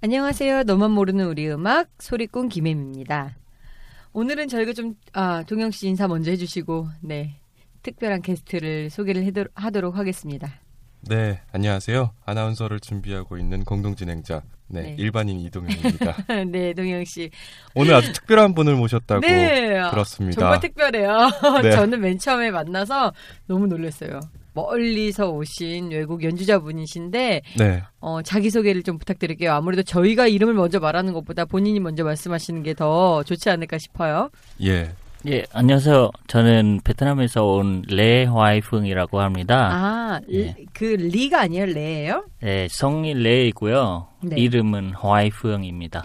[0.00, 0.62] 안녕하세요.
[0.62, 3.34] 너만 모르는 우리 음악 소리꾼 김혜미입니다.
[4.12, 7.40] 오늘은 저희가 좀 아, 동영 씨 인사 먼저 해주시고 네
[7.82, 10.52] 특별한 게스트를 소개를 해도, 하도록 하겠습니다.
[11.00, 12.12] 네, 안녕하세요.
[12.24, 14.96] 아나운서를 준비하고 있는 공동 진행자, 네, 네.
[14.98, 16.16] 일반인 이동현입니다.
[16.46, 17.30] 네, 동영 씨.
[17.74, 20.40] 오늘 아주 특별한 분을 모셨다고 네, 아, 들었습니다.
[20.40, 21.28] 정말 특별해요.
[21.62, 21.72] 네.
[21.72, 23.12] 저는 맨 처음에 만나서
[23.46, 24.20] 너무 놀랐어요.
[24.54, 29.52] 멀리서 오신 외국 연주자분이신데 네, 어, 자기소개를 좀 부탁드릴게요.
[29.52, 34.30] 아무래도 저희가 이름을 먼저 말하는 것보다 본인이 먼저 말씀하시는 게 더 좋지 않을까 싶어요.
[34.62, 34.92] 예,
[35.26, 36.10] 예, 안녕하세요.
[36.28, 39.68] 저는 베트남에서 온 레화이풍이라고 합니다.
[39.72, 40.54] 아, 예.
[40.72, 41.66] 그 리가 아니에요?
[41.66, 42.24] 레예요?
[42.40, 44.06] 네, 성이 레이고요.
[44.22, 44.36] 네.
[44.36, 46.04] 이름은 화이풍입니다.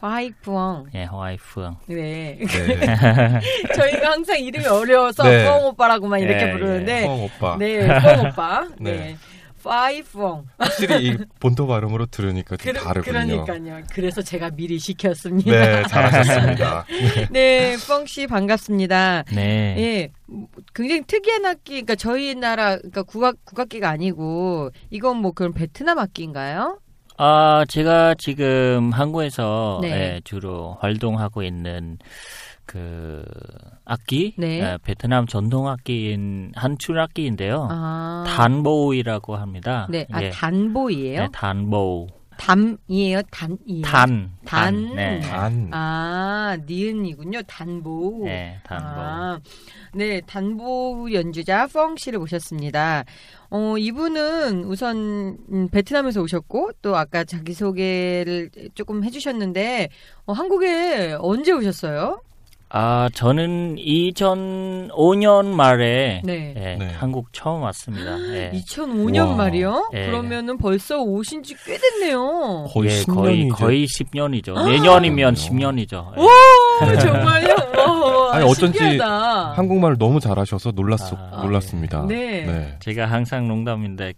[0.00, 0.86] 화이푸엉.
[0.94, 1.76] 예, 화이풍.
[1.86, 2.38] 네.
[2.38, 2.38] 네.
[3.74, 5.44] 저희가 항상 이름이 어려워서 네.
[5.44, 7.56] 푸엉 오빠라고만 이렇게 예, 부르는데 포항 오빠.
[7.58, 8.68] 네, 푸엉 오빠.
[8.78, 8.92] 네.
[8.92, 9.16] 네.
[9.62, 10.46] 파이푸엉.
[10.56, 13.44] 확실히 이 본토 발음으로 들으니까 좀 그, 다르군요.
[13.44, 13.84] 그러니까요.
[13.92, 15.50] 그래서 제가 미리 시켰습니다.
[15.50, 16.86] 네, 잘하셨습니다.
[17.30, 19.24] 네, 펑씨 반갑습니다.
[19.34, 19.74] 네.
[19.78, 20.10] 예,
[20.74, 26.78] 굉장히 특이한 악기, 그러니까 저희 나라, 그러니까 국악 국악기가 아니고 이건 뭐 그런 베트남 악기인가요?
[27.20, 29.90] 아, 제가 지금 한국에서 네.
[29.90, 31.98] 예, 주로 활동하고 있는
[32.64, 33.24] 그
[33.84, 34.60] 악기, 네.
[34.60, 37.66] 예, 베트남 전통 악기인 한줄 악기인데요.
[37.70, 39.88] 아, 단보이라고 합니다.
[39.90, 40.30] 네, 아 예.
[40.30, 41.22] 단보이예요?
[41.22, 42.06] 네, 단보.
[42.38, 43.82] 담이에요, 단 이에요.
[43.82, 44.30] 단.
[44.46, 44.94] 단.
[44.94, 45.20] 네.
[45.20, 45.68] 단.
[45.72, 47.42] 아, 니은이군요.
[47.42, 48.22] 단보.
[48.24, 48.84] 네, 단보.
[48.86, 49.40] 아,
[49.92, 53.04] 네, 단보 연주자 펑 씨를 모셨습니다.
[53.50, 59.88] 어, 이분은 우선 음, 베트남에서 오셨고 또 아까 자기 소개를 조금 해주셨는데
[60.26, 62.22] 어, 한국에 언제 오셨어요?
[62.70, 66.54] 아, 저는 2005년 말에 네.
[66.56, 66.90] 예, 네.
[66.98, 68.18] 한국 처음 왔습니다.
[68.34, 68.50] 예.
[68.54, 69.36] 2005년 와.
[69.36, 69.90] 말이요?
[69.94, 70.06] 예.
[70.06, 72.66] 그러면은 벌써 오신 지 꽤 됐네요.
[72.70, 74.64] 거의 예, 10년이 거의 거의 10년이죠.
[74.68, 76.12] 내년이면 10년이죠.
[76.18, 76.20] 예.
[76.82, 77.54] 오, 정말요?
[77.76, 79.52] 와, 아니, 어쩐지 신기하다.
[79.54, 82.04] 한국말을 너무 잘하셔서 놀랐, 아, 놀랐습니다.
[82.06, 82.44] 네.
[82.44, 82.76] 네.
[82.80, 84.12] 제가 항상 농담인데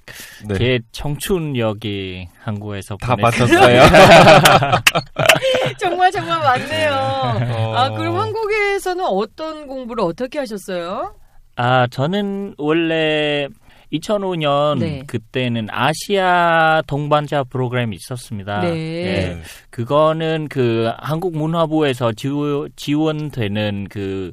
[0.48, 0.54] 네.
[0.58, 3.16] 제 청춘력이 한국에서 다.
[3.16, 3.82] 맞췄어요.
[5.78, 6.90] 정말 정말 많네요.
[6.92, 7.74] 어.
[7.76, 11.14] 아, 그럼 한국에서는 어떤 공부를 어떻게 하셨어요?
[11.56, 13.46] 아, 저는 원래
[13.92, 15.02] 2005년 네.
[15.06, 18.60] 그때는 아시아 동반자 프로그램이 있었습니다.
[18.60, 18.68] 네.
[18.68, 19.04] 예.
[19.04, 19.42] 네.
[19.70, 24.32] 그거는 그 한국 문화부에서 지원, 지원되는 그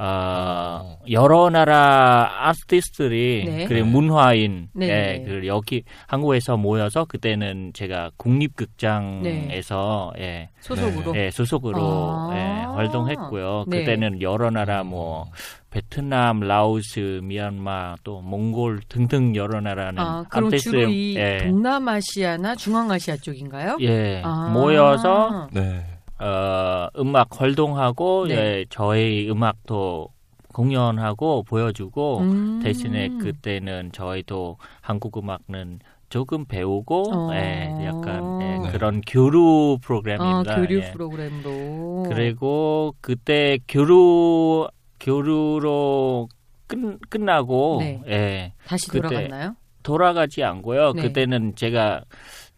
[0.00, 3.64] 어, 여러 나라 아티스트들이 네.
[3.66, 4.88] 그리고 문화인 네.
[4.88, 11.16] 예, 그 여기 한국에서 모여서 그때는 제가 국립극장에서 예, 소속으로.
[11.16, 12.30] 예, 소속으로 아.
[12.32, 13.64] 예, 활동했고요.
[13.66, 13.80] 네.
[13.80, 15.26] 그때는 여러 나라 뭐
[15.70, 22.54] 베트남, 라오스, 미얀마 또 몽골 등등 여러 나라는 아, 그럼 아티스트 주로 이 예, 동남아시아나
[22.54, 23.78] 중앙아시아 쪽인가요?
[23.80, 24.50] 예, 아.
[24.52, 25.84] 모여서 네.
[26.20, 28.34] 어, 음악 활동하고 네.
[28.34, 30.08] 예, 저희 음악도
[30.52, 32.60] 공연하고 보여주고 음.
[32.62, 37.34] 대신에 그때는 저희도 한국 음악은 조금 배우고 어.
[37.34, 38.70] 예, 약간 예, 네.
[38.72, 40.56] 그런 교류 아, 프로그램입니다.
[40.56, 40.90] 교류 예.
[40.92, 42.04] 프로그램으로.
[42.08, 44.68] 그리고 그때 교류
[45.00, 46.28] 교류로
[46.66, 48.02] 끝 끝나고 네.
[48.08, 49.54] 예, 다시 돌아갔나요?
[49.82, 50.94] 돌아가지 않고요.
[50.94, 51.02] 네.
[51.02, 52.02] 그때는 제가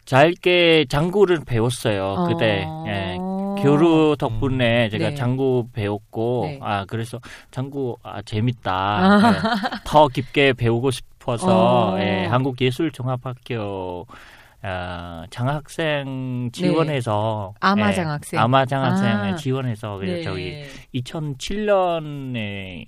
[0.05, 2.25] 짧게 장구를 배웠어요.
[2.27, 2.83] 그때 어.
[2.87, 3.17] 예.
[3.59, 5.15] 교류 덕분에 제가 네.
[5.15, 6.59] 장구 배웠고 네.
[6.61, 7.19] 아 그래서
[7.51, 9.33] 장구 아 재밌다 아.
[9.33, 9.37] 예.
[9.85, 11.99] 더 깊게 배우고 싶어서 어.
[11.99, 14.05] 예, 한국예술종합학교
[14.63, 18.39] 어, 장학생 지원해서 아마 예, 장학생.
[18.39, 19.35] 아마 장학생 아.
[19.35, 20.23] 지원해서 그래서 네.
[20.23, 20.63] 저기
[21.01, 22.85] 2007년에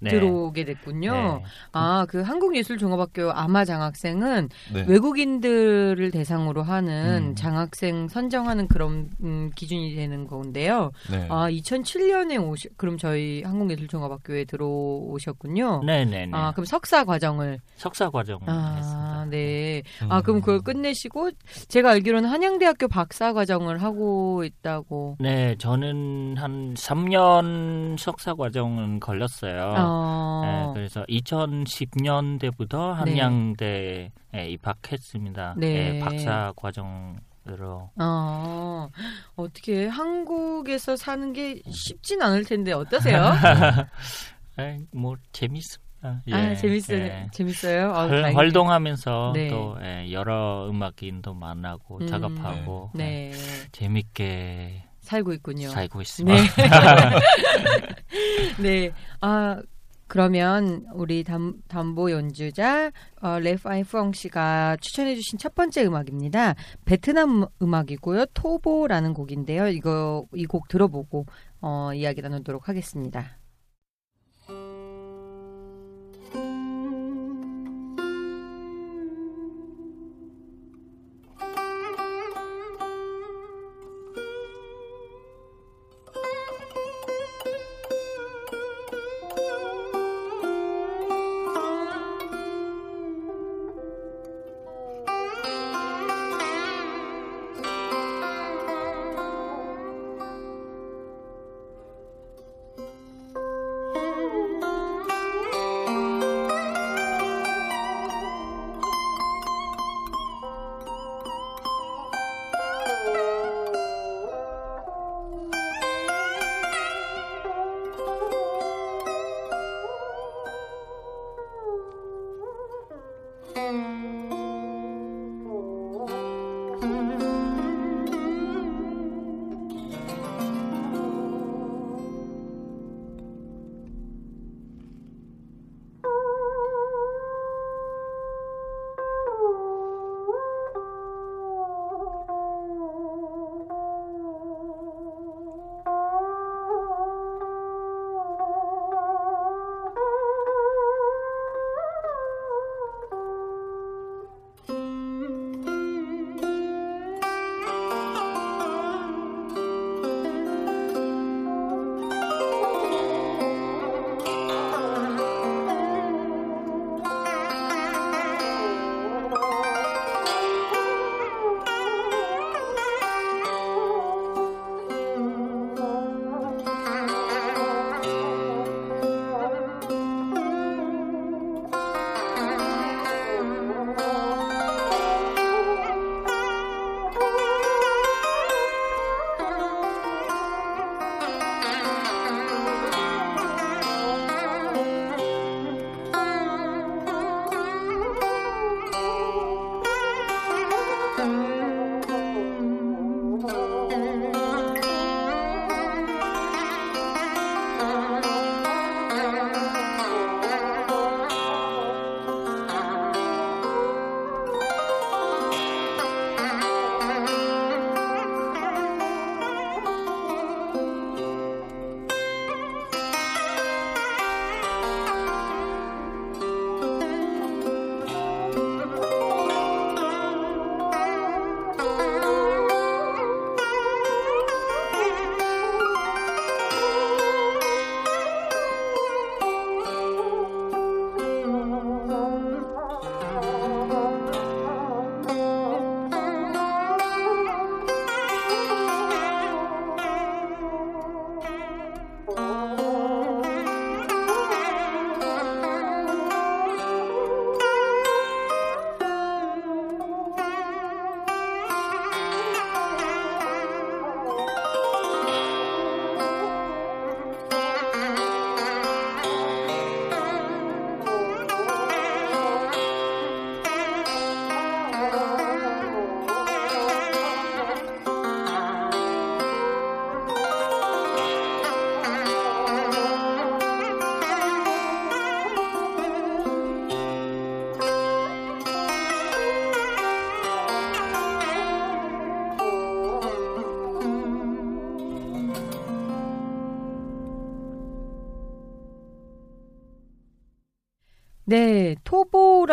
[0.00, 0.10] 네.
[0.10, 1.12] 들어오게 됐군요.
[1.12, 1.44] 네.
[1.72, 4.84] 아, 그 한국예술종합학교 아마 장학생은 네.
[4.88, 7.34] 외국인들을 대상으로 하는 음.
[7.34, 10.90] 장학생 선정하는 그런 음, 기준이 되는 건데요.
[11.10, 11.26] 네.
[11.30, 15.82] 아, 2007년에 오시, 그럼 저희 한국예술종합학교에 들어오셨군요.
[15.84, 16.30] 네네네.
[16.32, 17.60] 아, 그럼 석사 과정을.
[17.76, 19.09] 석사 과정 아, 했습니다.
[19.28, 19.82] 네.
[20.02, 20.12] 음.
[20.12, 21.30] 아, 그럼 그걸 끝내시고,
[21.68, 25.16] 제가 알기로는 한양대학교 박사 과정을 하고 있다고.
[25.20, 29.74] 네, 저는 한 3년 석사 과정은 걸렸어요.
[29.76, 34.10] 어, 네, 그래서 2010년대부터 한양대에
[34.48, 35.54] 입학했습니다.
[35.56, 35.92] 네.
[35.92, 37.90] 네, 박사 과정으로.
[38.00, 38.88] 어,
[39.36, 43.32] 어떻게 한국에서 사는 게 쉽진 않을 텐데 어떠세요?
[44.58, 45.89] 에이, 뭐 재밌습니다.
[46.28, 46.98] 예, 아, 재밌어요.
[46.98, 47.26] 예.
[47.32, 47.92] 재밌어요.
[47.92, 48.34] 아, 활.
[48.34, 49.48] 활동하면서 네.
[49.48, 53.32] 또 예, 여러 음악인도 만나고 음, 작업하고 예, 네.
[53.72, 55.68] 재밌게 살고 있군요.
[55.68, 56.42] 살고 있습니다.
[58.58, 58.62] 네.
[58.62, 58.92] 네.
[59.20, 59.60] 아,
[60.06, 62.90] 그러면 우리 담, 담보 연주자
[63.22, 66.54] 어, 레파이 푸엉 씨가 추천해주신 첫 번째 음악입니다.
[66.84, 68.26] 베트남 음악이고요.
[68.34, 69.68] 토보라는 곡인데요.
[69.68, 71.26] 이거 이 곡 들어보고
[71.60, 73.36] 어, 이야기 나누도록 하겠습니다.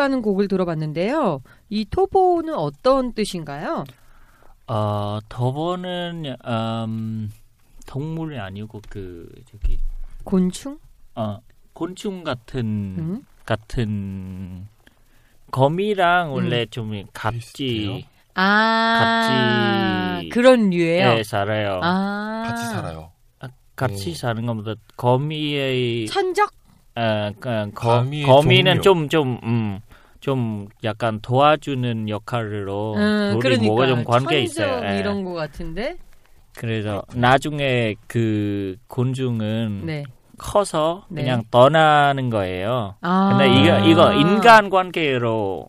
[0.08, 1.42] 토보라는 곡을 들어봤는데요.
[1.70, 3.84] 이 토보는 어떤 뜻인가요?
[4.68, 7.32] 어, 더보는 음,
[7.86, 9.78] 동물이 아니고 그 저기
[10.24, 10.80] 곤충?
[11.16, 11.40] 어,
[11.74, 12.64] 곤충 같은
[12.98, 13.26] 음?
[13.46, 14.68] 같은
[15.52, 18.00] 거미랑 원래 좀 같이 비슷해요?
[18.36, 21.18] 아, 같이- 그런 류예요.
[21.18, 21.80] 예, 살아요.
[21.84, 23.12] 아, 같이 살아요.
[23.76, 24.16] 같이 음.
[24.16, 26.52] 사는 것보다 거미의 천적?
[26.96, 28.82] 어, 그 거, 거미는.
[28.82, 29.80] 좀 좀 음,
[30.20, 34.82] 좀 약간 도와주는 역할로 음, 우리 그러니까 뭐가 좀 관계 있어요.
[34.86, 35.00] 예.
[35.00, 35.96] 이런 거 같은데.
[36.56, 40.04] 그래서 나중에 그 곤충은 네.
[40.38, 41.22] 커서 네.
[41.22, 42.96] 그냥 떠나는 거예요.
[43.02, 43.30] 아.
[43.38, 45.68] 근데 이거 이거 인간 관계로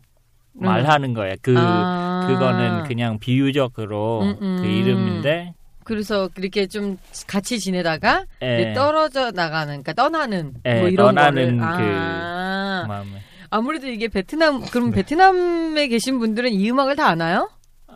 [0.53, 0.65] 음.
[0.65, 1.35] 말하는 거예요.
[1.41, 2.25] 그 아.
[2.27, 4.57] 그거는 그냥 비유적으로 음, 음.
[4.61, 5.53] 그 이름인데
[5.83, 11.77] 그래서 이렇게 좀 같이 지내다가 예, 떨어져 나가는, 그러니까 떠나는 예, 뭐 이런 떠나는 거를.
[11.77, 12.85] 그 아.
[12.87, 13.09] 마음에
[13.49, 17.49] 아무래도 이게 베트남 그럼 베트남에 계신 분들은 이 음악을 다 아나요?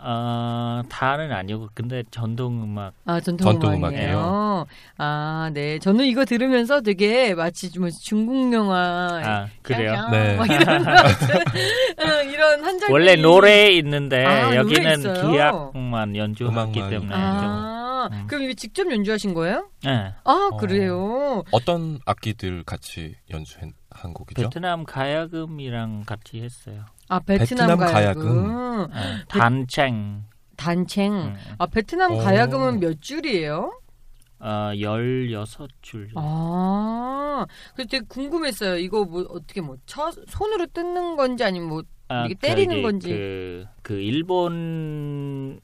[0.06, 4.66] 어, 다는 아니고 근데 전통 음악 아 전통, 전통 음악이에요.
[4.98, 9.94] 아 네, 저는 이거 들으면서 되게 마치 좀 중국 영화 아 그래요.
[9.94, 10.36] 샹샹 네.
[10.36, 15.04] 막 이런 어, 이런 한 장면이 원래 노래 있는데 아, 여기는?
[15.32, 16.90] 기악만 연주하기 음악만.
[16.90, 18.26] 때문에 아 음.
[18.28, 19.70] 그럼 이거 직접 연주하신 거예요?
[19.80, 20.14] 좀 예.
[20.26, 21.44] 아 그래요.
[21.52, 23.58] 어떤 악기들 같이 연주
[23.94, 24.42] 한 곡이죠?
[24.44, 26.86] 베트남 가야금이랑 같이 했어요.
[27.08, 29.26] 아 베트남, 베트남 가야금, 예.
[29.28, 30.24] 단챙
[30.58, 31.14] 단챙.
[31.14, 31.36] 음.
[31.58, 32.18] 아 베트남 오.
[32.18, 33.80] 가야금은 몇 줄이에요?
[34.40, 36.10] 어, 16줄.
[36.16, 38.76] 아, 그래서 되게 궁금했어요.
[38.78, 43.10] 이거 뭐 어떻게 뭐 쳐, 손으로 뜯는 건지 아니면 뭐 아, 이게 때리는 저기 건지.
[43.10, 45.62] 그, 그 일본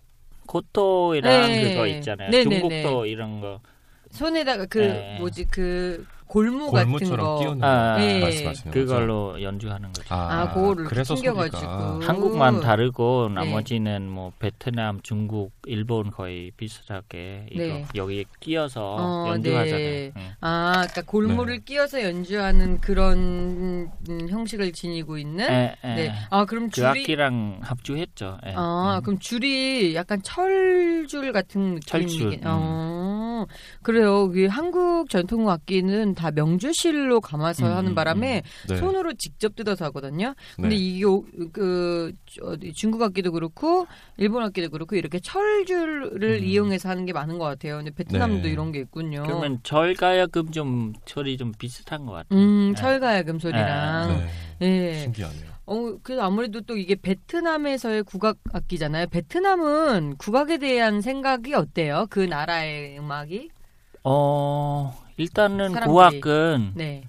[0.47, 1.73] 고토이랑 네.
[1.73, 2.29] 그거 있잖아요.
[2.29, 2.59] 네네네.
[2.59, 3.59] 중국도 이런 거.
[4.11, 5.17] 손에다가 그 네.
[5.19, 7.39] 뭐지 그 골무 같은 골무처럼 거.
[7.39, 8.19] 끼우는 아, 거 네.
[8.21, 8.85] 말씀하시는 거죠?
[8.85, 10.13] 그걸로 연주하는 거죠.
[10.13, 11.57] 아, 그거를 그래서 튕겨가지고.
[11.57, 13.33] 소리가 한국만 다르고 네.
[13.33, 17.85] 나머지는 뭐 베트남, 중국, 일본 거의 비슷하게 이거 네.
[17.95, 19.77] 여기에 끼어서 어, 연주하잖아요.
[19.79, 20.11] 네.
[20.15, 20.21] 응.
[20.41, 21.63] 아, 그러니까 골무를 네.
[21.65, 25.49] 끼워서 연주하는 그런 음, 형식을 지니고 있는.
[25.49, 25.95] 에, 에.
[25.95, 26.13] 네.
[26.29, 28.37] 아, 그럼 그 줄이 악기랑 합주했죠.
[28.45, 28.53] 예.
[28.55, 29.03] 아, 음.
[29.03, 32.39] 그럼 줄이 약간 철줄 같은 철줄, 느낌이긴.
[32.43, 32.45] 음.
[32.45, 32.98] 어,
[33.81, 34.29] 그래요.
[34.29, 38.75] 그 한국 전통 악기는 다 명주실로 감아서 음, 하는 음, 바람에 네.
[38.77, 40.33] 손으로 직접 뜯어서 하거든요.
[40.55, 40.75] 근데 네.
[40.75, 42.13] 이게 오- 그
[42.75, 46.43] 중국 악기도 그렇고 일본 악기도 그렇고 이렇게 철줄을 음.
[46.43, 47.77] 이용해서 하는 게 많은 것 같아요.
[47.77, 48.49] 근데 베트남도 네.
[48.49, 49.23] 이런 게 있군요.
[49.25, 52.39] 그러면 절가야금 좀 소리 좀 비슷한 것 같아요.
[52.39, 52.75] 음, 예.
[52.79, 54.25] 철가야금 소리랑.
[54.59, 54.93] 네.
[54.93, 54.99] 예.
[54.99, 55.58] 신기하네요.
[55.69, 59.05] 어, 그래서 아무래도 또 이게 베트남에서의 국악 악기잖아요.
[59.07, 62.07] 베트남은 국악에 대한 생각이 어때요?
[62.09, 63.49] 그 나라의 음악이?
[64.03, 66.21] 어, 일단은 사람들이.
[66.21, 67.03] 국악은 네.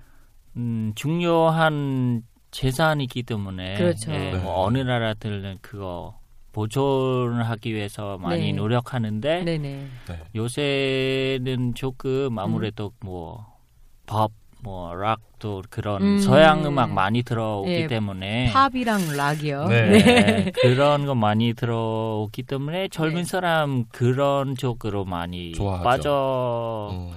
[0.57, 4.13] 음, 중요한 재산이기 때문에 그렇죠.
[4.13, 4.37] 예, 네.
[4.37, 6.19] 뭐 어느 나라들은 그거
[6.53, 8.53] 보존하기 위해서 많이 네.
[8.53, 9.87] 노력하는데 네네.
[10.07, 10.21] 네.
[10.35, 13.47] 요새는 조금 아무래도 뭐
[14.05, 16.19] 법, 뭐 락도 그런 음.
[16.19, 19.67] 서양 음악 많이 들어오기 예, 때문에 팝이랑 락이요.
[19.69, 19.89] 네.
[19.91, 23.25] 네, 그런 거 많이 들어오기 때문에 젊은 네.
[23.25, 25.83] 사람 그런 쪽으로 많이 좋아하죠.
[25.85, 27.11] 빠져 음.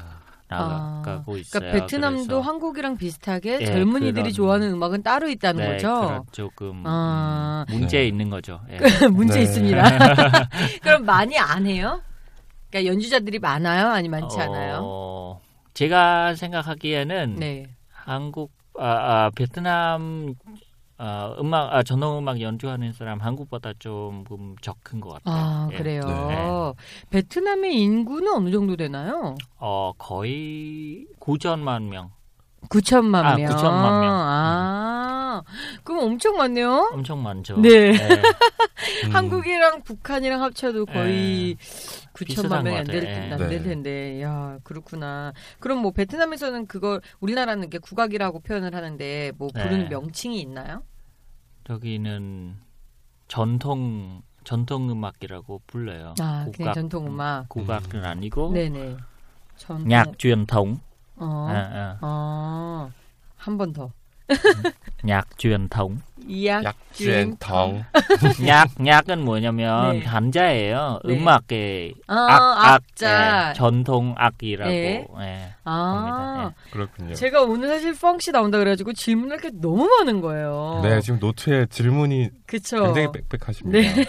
[0.47, 1.59] 나가고 있어요.
[1.61, 6.01] 그러니까 베트남도 그래서 한국이랑 비슷하게 예, 젊은이들이 그런- 좋아하는 음악은 따로 있다는 네, 거죠.
[6.01, 7.65] 그런 조금 아.
[7.69, 8.07] 음, 문제 네.
[8.07, 8.61] 있는 거죠.
[8.69, 8.77] 예.
[9.09, 9.41] 문제 네.
[9.43, 9.83] 있습니다.
[10.83, 12.01] 그럼 많이 안 해요?
[12.69, 13.87] 그러니까 연주자들이 많아요?
[13.89, 14.79] 아니 많지 않아요?
[14.83, 15.41] 어,
[15.73, 17.65] 제가 생각하기에는 네.
[17.89, 20.35] 한국 아, 아, 베트남
[20.97, 25.43] 아, 음악 아, 전통 음악 연주하는 사람 한국보다 조금 적은 것 같아요.
[25.43, 25.77] 아, 예.
[25.77, 26.03] 그래요.
[26.05, 27.09] 네.
[27.09, 29.35] 베트남의 인구는 어느 정도 되나요?
[29.57, 32.11] 어, 거의 9천만 명.
[32.69, 33.51] 9천만 아, 명.
[33.51, 34.13] 9천만 명.
[34.15, 35.43] 아,
[35.83, 36.91] 그럼 엄청 많네요.
[36.93, 37.59] 엄청 많죠.
[37.59, 37.91] 네.
[39.05, 39.11] 음.
[39.11, 41.55] 한국이랑 북한이랑 합쳐도 거의
[42.15, 43.33] 비슷한 9천만 명이 것안될 같아요.
[43.33, 43.63] 안될 네.
[43.63, 44.21] 텐데.
[44.21, 45.33] 야, 그렇구나.
[45.59, 49.89] 그럼 뭐 베트남에서는 그걸 우리나라는 이렇게 국악이라고 표현을 하는데 뭐 부르는 네.
[49.89, 50.83] 명칭이 있나요?
[51.65, 52.57] 저기는
[53.27, 56.15] 전통 전통 음악이라고 불러요.
[56.19, 57.49] 아, 그냥 국악, 전통 음악.
[57.49, 58.97] 국악은 아니고 네네.
[59.55, 59.91] 전통.
[59.91, 60.17] 약
[60.47, 60.79] thống.
[61.17, 61.47] 어.
[61.49, 61.97] 아, 아.
[62.01, 62.91] 어.
[63.37, 63.91] 한 번 더.
[65.07, 66.01] 약 truyền thống.
[66.29, 67.83] 약주엔텅.
[68.47, 70.05] 약 약은 뭐냐면 네.
[70.05, 70.99] 한자예요.
[71.05, 71.13] 네.
[71.15, 73.49] 음악의 아, 악, 악, 악자.
[73.49, 74.69] 예, 전통 악이라고.
[74.69, 75.07] 네.
[75.21, 75.53] 예.
[75.65, 76.55] 아, 합니다.
[76.71, 77.13] 그렇군요.
[77.15, 80.81] 제가 오늘 사실 펑씨 나온다 그래가지고 질문할 게 너무 많은 거예요.
[80.83, 82.83] 네, 지금 노트에 질문이 그쵸.
[82.83, 83.79] 굉장히 빽빽하십니다.
[83.79, 84.05] 네.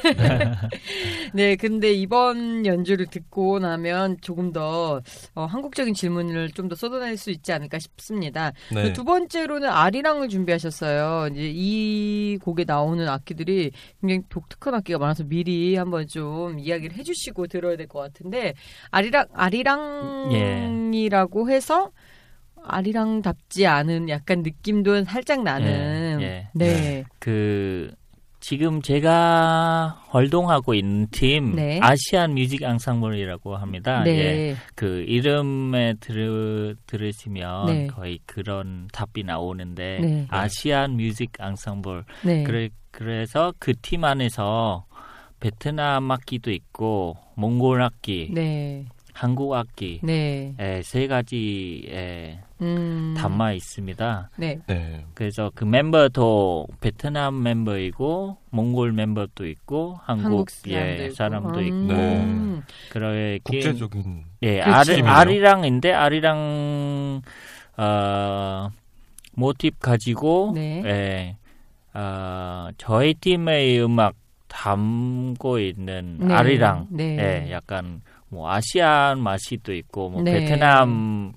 [1.32, 5.00] 네, 근데 이번 연주를 듣고 나면 조금 더
[5.34, 8.52] 어, 한국적인 질문을 좀 더 쏟아낼 수 있지 않을까 싶습니다.
[8.72, 8.92] 네.
[8.94, 11.28] 두 번째로는 아리랑을 준비하셨어요.
[11.32, 12.03] 이제 이
[12.42, 13.70] 곡에 나오는 악기들이
[14.00, 18.54] 굉장히 독특한 악기가 많아서 미리 한번 좀 이야기를 해주시고 들어야 될 것 같은데
[18.90, 21.90] 아리랑 아리랑이라고 해서
[22.62, 26.20] 아리랑답지 않은 약간 느낌도 살짝 나는.
[26.22, 26.48] 예, 예.
[26.54, 27.04] 네.
[27.18, 27.92] 그
[28.46, 31.80] 지금 제가 활동하고 있는 팀 네.
[31.80, 34.04] 아시안 뮤직 앙상블이라고 합니다.
[34.06, 34.12] 예.
[34.12, 34.56] 네.
[34.74, 37.86] 그 이름에 들, 들으시면 네.
[37.86, 40.26] 거의 그런 답이 나오는데 네.
[40.28, 42.42] 아시안 뮤직 앙상블 네.
[42.42, 44.84] 그래 그래서 그 팀 안에서
[45.40, 48.84] 베트남 악기도 있고 몽골 악기, 네.
[49.14, 50.54] 한국 악기 네.
[50.60, 53.14] 예, 세 가지에 음.
[53.16, 54.30] 담아 있습니다.
[54.36, 54.58] 네.
[54.66, 55.04] 네.
[55.14, 61.14] 그래서 그 멤버도 베트남 멤버이고 몽골 멤버도 있고 한국, 한국 사람도 예, 있고.
[61.14, 61.66] 사람도 음.
[61.66, 62.62] 있고 네.
[62.90, 64.92] 그렇게 국제적인 예 그렇죠.
[64.92, 65.02] 아리.
[65.02, 67.22] 아리랑인데 아리랑
[67.76, 68.70] 어
[69.32, 70.82] 모티브 가지고 네.
[70.84, 71.36] 예,
[71.92, 74.14] 어, 저희 팀의 음악
[74.48, 76.34] 담고 있는 네.
[76.34, 77.18] 아리랑 네.
[77.18, 80.40] 예, 약간 뭐 아시안 맛이도 있고 뭐 네.
[80.40, 81.32] 베트남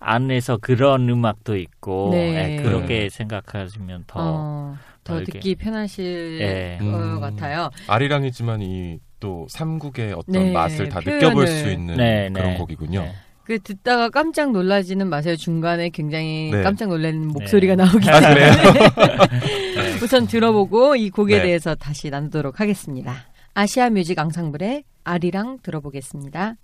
[0.00, 2.58] 안에서 그런 음악도 있고 네.
[2.58, 6.78] 예, 그렇게 생각하시면 더 어, 더 듣기 편하실 예.
[6.80, 7.20] 것 음.
[7.20, 7.70] 같아요.
[7.86, 11.20] 아리랑이지만 이 또 삼국의 어떤 네, 맛을 다 표현을.
[11.20, 12.56] 느껴볼 수 있는 네, 그런 네.
[12.58, 13.00] 곡이군요.
[13.02, 13.12] 네.
[13.44, 15.34] 그 듣다가 깜짝 놀라지는 마세요.
[15.34, 16.62] 중간에 굉장히 네.
[16.62, 18.50] 깜짝 놀라는 목소리가 나오기 아, 그래요?
[18.52, 21.42] 때문에 우선 들어보고 이 곡에 네.
[21.44, 23.14] 대해서 다시 나누도록 하겠습니다.
[23.54, 26.54] 아시아 뮤직 앙상블의 아리랑 들어보겠습니다.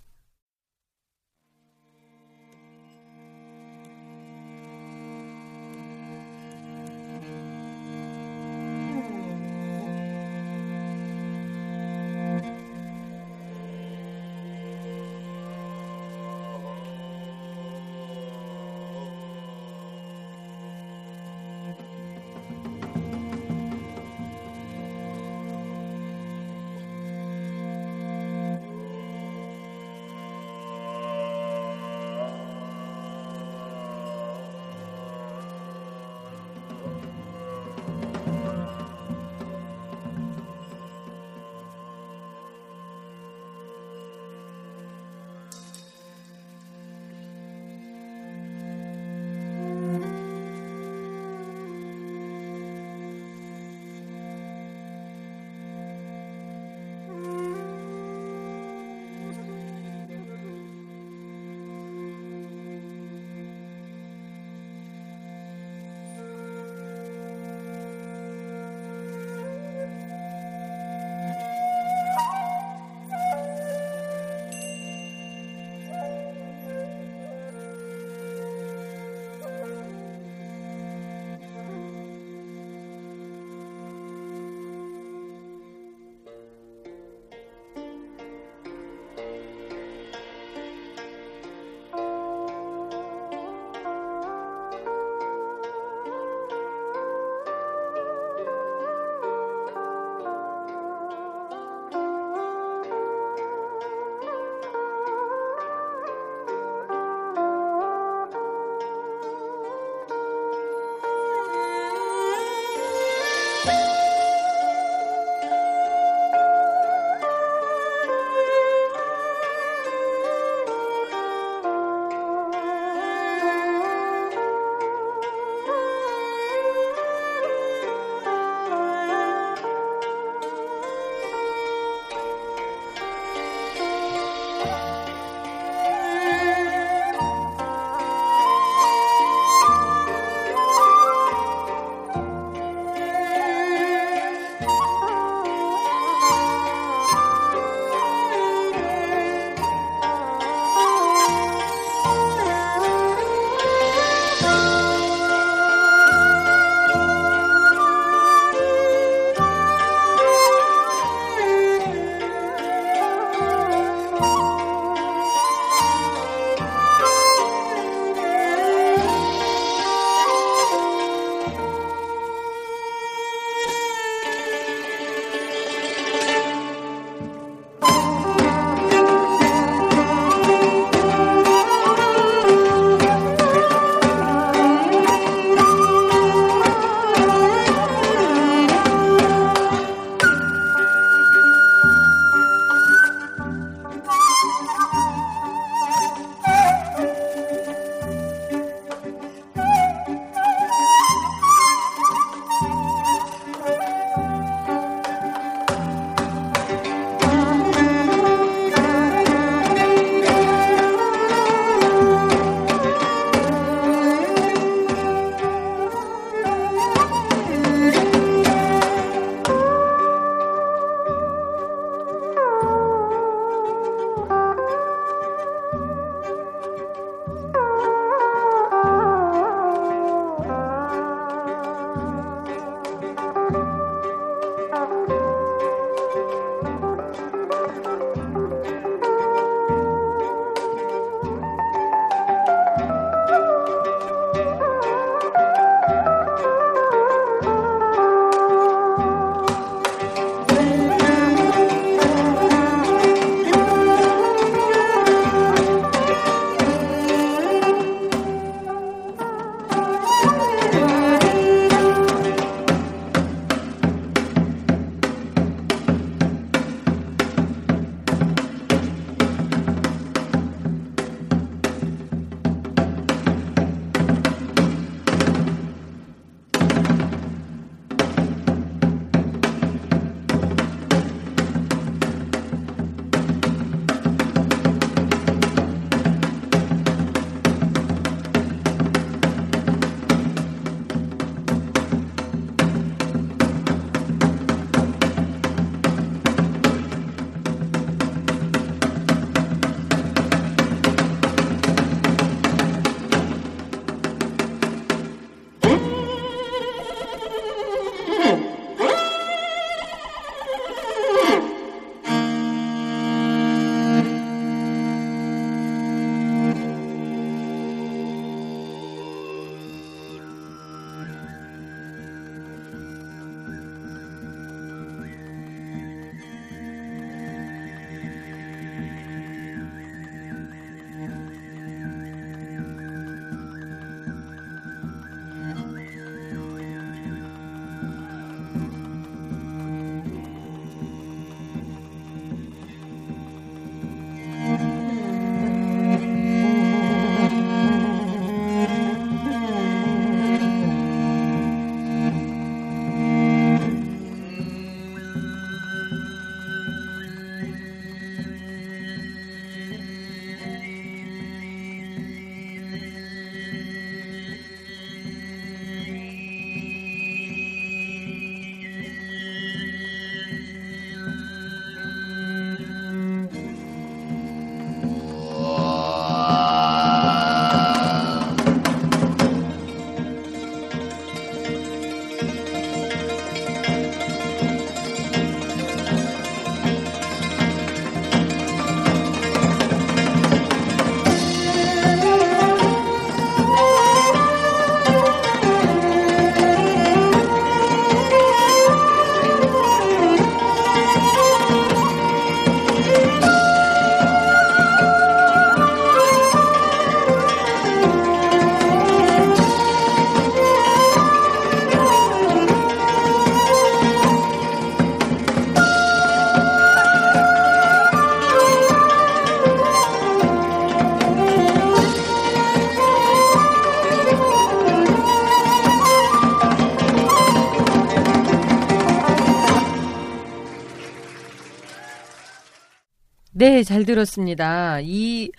[433.45, 434.79] 네, 잘 들었습니다.
[434.81, 435.29] 이,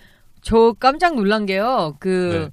[0.41, 1.97] 저 깜짝 놀란 게요.
[1.99, 2.49] 그,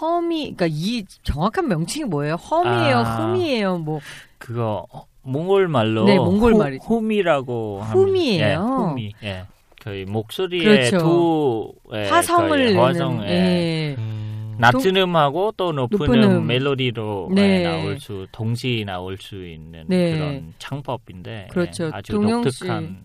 [0.00, 2.36] 험이, 그니까 이 정확한 명칭이 뭐예요?
[2.36, 2.96] 험이에요?
[2.96, 3.02] 아.
[3.32, 3.78] 흠이에요?
[3.78, 4.00] 뭐,
[4.38, 6.84] 그거 어, 몽골 말로 네, 몽골 후- 말이죠.
[6.84, 8.00] 훔이라고 합니다.
[8.00, 8.96] 훔이에요?
[9.22, 9.28] 예.
[9.28, 9.44] 예.
[9.82, 10.98] 거의 목소리에 그렇죠.
[10.98, 13.28] 두 예, 화성을 화성, 예.
[13.28, 13.94] 예.
[13.98, 16.46] 음, 낮은 음하고 또 높은, 높은 음, 음.
[16.46, 17.60] 멜로디로 네.
[17.60, 20.14] 예, 나올 수 동시에 나올 수 있는 네.
[20.14, 21.84] 그런 창법인데 그렇죠.
[21.86, 22.60] 예, 아주 동영 씨.
[22.60, 22.96] 독특한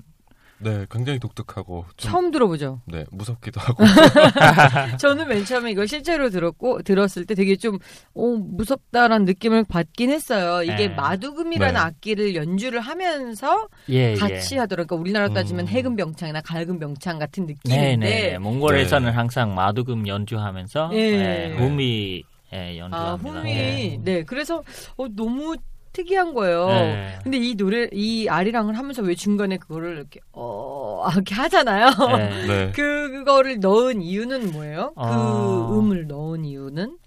[0.62, 2.82] 네, 굉장히 독특하고 좀 처음 들어보죠.
[2.86, 3.84] 네, 무섭기도 하고.
[5.00, 7.80] 저는 맨 처음에 이걸 실제로 들었고 들었을 때 되게 좀
[8.14, 10.64] 어, 무섭다라는 느낌을 받긴 했어요.
[10.64, 10.90] 이게 네.
[10.90, 11.80] 마두금이라는 네.
[11.80, 14.60] 악기를 연주를 하면서 예, 같이 예.
[14.60, 14.88] 하더라고요.
[14.88, 15.68] 그러니까 우리나라로 따지면 음.
[15.68, 18.38] 해금병창이나 갈금병창 같은 네, 느낌인데 네.
[18.38, 19.16] 몽골에서는 네.
[19.16, 21.00] 항상 마두금 연주하면서 예.
[21.00, 23.40] 예, 훔이 예, 아 연주합니다.
[23.40, 24.00] 홈이 예.
[24.02, 24.64] 네 그래서
[24.98, 25.56] 어, 너무
[25.94, 26.68] 특이한 거예요.
[26.68, 27.20] 네.
[27.24, 31.90] 근데 이 노래 이 아리랑을 하면서 왜 중간에 그거를 이렇게 어 이렇게 하잖아요.
[32.18, 32.48] 예.
[32.48, 32.72] 네.
[32.72, 34.94] 그거를 넣은 이유는 뭐예요?
[34.96, 35.80] 그 어.
[35.80, 36.98] 음을 넣은 이유는?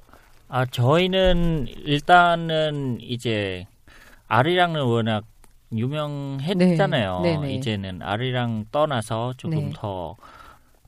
[0.48, 3.66] 아 저희는 일단은 이제
[4.28, 5.24] 아리랑은 워낙
[5.74, 7.20] 유명했잖아요.
[7.22, 7.54] 네, 네네.
[7.54, 9.72] 이제는 아리랑 떠나서 조금 네.
[9.74, 10.16] 더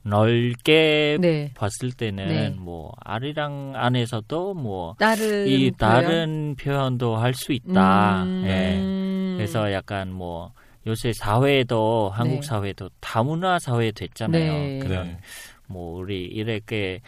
[0.05, 1.51] 넓게 네.
[1.55, 2.49] 봤을 때는 네.
[2.51, 5.77] 뭐 아리랑 안에서도 뭐 다른 이 표현?
[5.77, 8.23] 다른 표현 도 할 수 있다.
[8.23, 8.43] 음.
[8.45, 9.35] 예.
[9.37, 10.51] 그래서 약간 뭐
[10.87, 12.41] 요새 사회도 한국 네.
[12.43, 14.51] 사회도 다문화 사회 됐잖아요.
[14.53, 14.79] 네.
[14.79, 15.17] 그런 네.
[15.67, 17.01] 뭐 우리 이렇게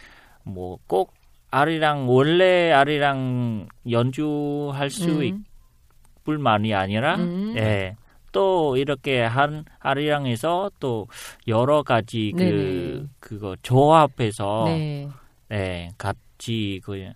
[0.44, 1.14] 뭐 꼭
[1.52, 5.46] 아리랑 원래 아리랑 연주할 수 음.
[6.24, 7.54] 뿐만이 아니라 음.
[7.58, 7.96] 예.
[8.38, 11.08] 또 이렇게 한 아리랑에서 또
[11.48, 13.08] 여러 가지 그 네네.
[13.20, 15.10] 그거 조합해서 네.
[15.52, 17.12] 예, 같이 그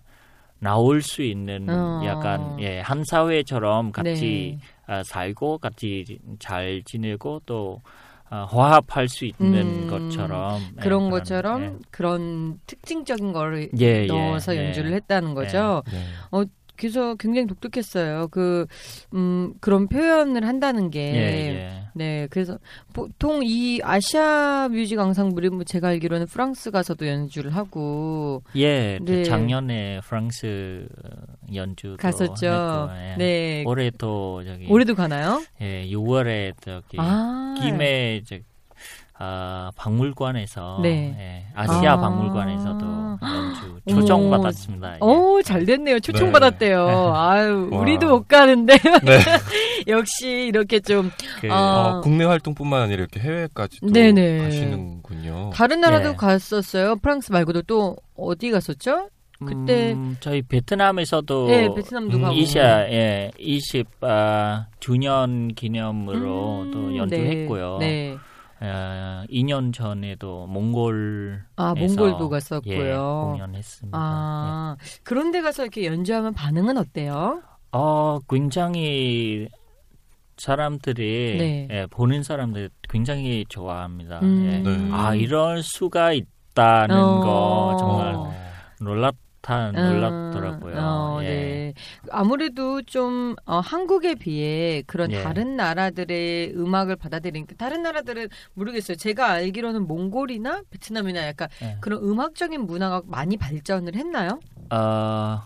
[0.58, 2.00] 나올 수 있는 어.
[2.04, 4.58] 약간 예, 한 사회처럼 같이 네.
[4.88, 7.80] 아, 살고 같이 잘 지내고 또
[8.28, 11.72] 아, 화합할 수 있는 음, 것처럼 예, 그런 것처럼 예.
[11.92, 14.66] 그런 특징적인 거를 예, 예, 넣어서 예.
[14.66, 15.84] 연주를 했다는 거죠.
[15.86, 15.98] 네.
[16.76, 18.28] 그래서 굉장히 독특했어요.
[18.28, 18.66] 그,
[19.14, 21.00] 음, 그런 표현을 한다는 게.
[21.00, 21.82] 예, 예.
[21.94, 22.58] 네, 그래서
[22.92, 29.24] 보통 이 아시아 뮤직 앙상블이 뭐 제가 알기로는 프랑스 가서도 연주를 하고 예, 그 네.
[29.24, 30.88] 작년에 프랑스
[31.54, 32.46] 연주도 갔었죠.
[32.46, 33.16] 했고, 예.
[33.18, 33.64] 네.
[33.66, 35.42] 올해 또 저기 올해도 가나요?
[35.60, 37.54] 예, 6월에 저기 아.
[37.60, 38.38] 김해 저
[39.24, 41.14] 아, 박물관에서 네.
[41.16, 41.96] 예, 아시아 아.
[42.00, 43.80] 박물관에서도 연주.
[43.88, 44.94] 초청받았습니다.
[44.94, 44.98] 예.
[45.00, 46.00] 오, 잘 됐네요.
[46.00, 47.12] 초청받았대요.
[47.14, 47.78] 아유, 와.
[47.78, 48.74] 우리도 못 가는데.
[49.04, 49.20] 네.
[49.86, 51.98] 역시 이렇게 좀 그, 아.
[51.98, 54.38] 어, 국내 활동뿐만 아니라 이렇게 해외까지도 네네.
[54.38, 55.50] 가시는군요.
[55.54, 56.16] 다른 나라도 네.
[56.16, 56.96] 갔었어요.
[56.96, 59.08] 프랑스 말고도 또 어디 갔었죠?
[59.46, 62.34] 그때 음, 저희 베트남에서도 네, 베트남도 음, 가고.
[62.34, 67.78] 이샤 예, 20 아, 주년 기념으로 음, 또 연주했고요.
[67.78, 67.86] 네.
[67.86, 68.18] 네.
[68.62, 72.74] 어, 2년 전에도 몽골 아, 몽골도 갔었고요.
[72.76, 73.98] 예, 공연했습니다.
[73.98, 74.00] 예.
[74.00, 77.42] 아, 그런 데 가서 이렇게 연주하면 반응은 어때요?
[77.72, 79.48] 어, 굉장히
[80.36, 81.68] 사람들이 네.
[81.70, 84.20] 예, 보는 사람들 굉장히 좋아합니다.
[84.22, 84.46] 음.
[84.46, 84.58] 예.
[84.58, 84.88] 네.
[84.92, 87.20] 아 이럴 수가 있다는 어.
[87.20, 88.32] 거 정말 어.
[88.80, 90.74] 놀랐 다 놀랐더라고요.
[90.78, 91.26] 어, 예.
[91.26, 91.74] 네.
[92.10, 95.20] 아무래도 좀 어, 한국에 비해 그런 예.
[95.22, 98.96] 다른 나라들의 음악을 받아들이니까 다른 나라들은 모르겠어요.
[98.96, 101.76] 제가 알기로는 몽골이나 베트남이나 약간 예.
[101.80, 104.38] 그런 음악적인 문화가 많이 발전을 했나요?
[104.70, 105.40] 어,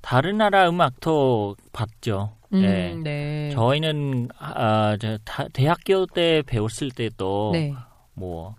[0.00, 2.36] 다른 나라 음악도 봤죠.
[2.54, 2.94] 음, 예.
[3.02, 3.50] 네.
[3.54, 7.74] 저희는 아, 저 다- 대학교 때 배웠을 때도 네.
[8.14, 8.54] 뭐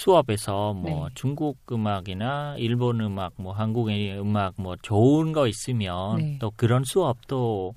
[0.00, 1.14] 수업에서 뭐 네.
[1.14, 6.36] 중국 음악이나 일본 음악, 뭐 한국의 음악 뭐 좋은 거 있으면 네.
[6.38, 7.74] 또 그런 수업도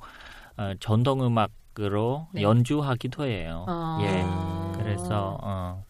[0.58, 2.42] 어, 전통 음악으로 네.
[2.42, 3.66] 연주하기도 해요.
[3.70, 3.98] 아.
[4.02, 4.78] 예.
[4.84, 5.86] 그래서 어,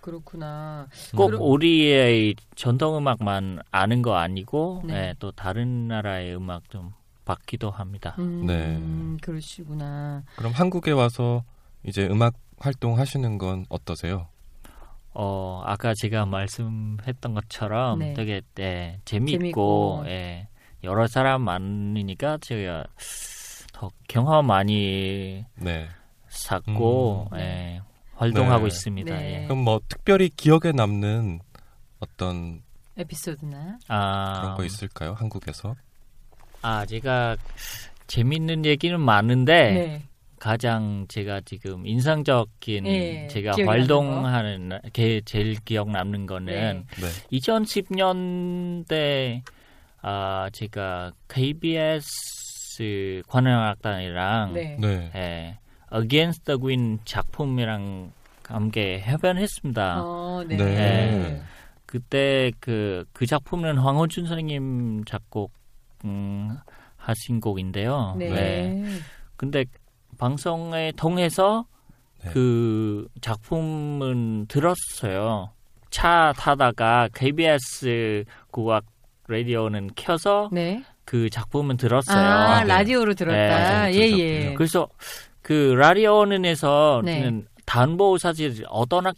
[0.00, 0.88] 그렇구나.
[1.16, 4.94] 꼭 그럼- 우리의 전통 음악만 아는 거 아니고 네.
[5.10, 6.92] 예, 또 다른 나라의 음악 좀
[7.24, 8.16] 받기도 합니다.
[8.18, 9.16] 음, 네.
[9.22, 10.24] 그러시구나.
[10.34, 11.44] 그럼 한국에 와서
[11.84, 14.26] 이제 음악 활동 하시는 건 어떠세요?
[15.14, 18.14] 어, 아까 제가 말씀했던 것처럼 네.
[18.14, 20.02] 되게 예, 재미있고, 재밌고.
[20.06, 20.48] 예,
[20.82, 22.84] 여러 사람 많으니까 제가
[23.72, 25.88] 더 경험 많이 네.
[26.28, 27.38] 쌓고 음.
[27.38, 27.80] 예,
[28.16, 28.66] 활동하고 네.
[28.66, 29.16] 있습니다.
[29.16, 29.42] 네.
[29.42, 29.44] 예.
[29.44, 31.40] 그럼 뭐 특별히 기억에 남는
[32.00, 32.62] 어떤
[32.96, 33.78] 에피소드나.
[33.88, 35.12] 아, 그런 거 있을까요?
[35.14, 35.74] 한국에서?
[36.62, 37.36] 아, 제가
[38.06, 40.08] 재밌는 얘기는 많은데 네.
[40.44, 46.74] 가장 제가 지금 인상적인 예, 제가 활동하는 게 제일 기억 남는 거는 네.
[47.00, 47.38] 네.
[47.38, 49.40] 2010년대
[50.02, 54.76] 아 제가 KBS 관현악단이랑 네.
[54.78, 55.10] 네.
[55.14, 55.58] 예,
[55.96, 58.12] Against the Wind 작품이랑
[58.46, 60.02] 함께 협연했습니다.
[60.04, 60.58] 어, 네.
[60.58, 61.42] 네.
[61.86, 65.52] 그때 그, 그 작품은 황원춘 선생님 작곡
[66.04, 66.54] 음,
[66.98, 68.16] 하신 곡인데요.
[68.18, 68.84] 네.
[69.38, 69.64] 근데
[70.18, 71.66] 방송에 통해서
[72.22, 72.30] 네.
[72.32, 75.50] 그 작품은 들었어요.
[75.90, 78.84] 차 타다가 KBS 국악
[79.28, 80.82] 라디오는 켜서 네.
[81.04, 82.16] 그 작품은 들었어요.
[82.16, 82.68] 아, 아, 네.
[82.68, 83.86] 라디오로 들었다.
[83.86, 83.94] 네.
[83.94, 84.18] 예.
[84.18, 84.54] 예.
[84.54, 84.88] 그래서
[85.42, 87.44] 그 라디오는에서는 네.
[87.66, 89.12] 단보 사실 어떤 어.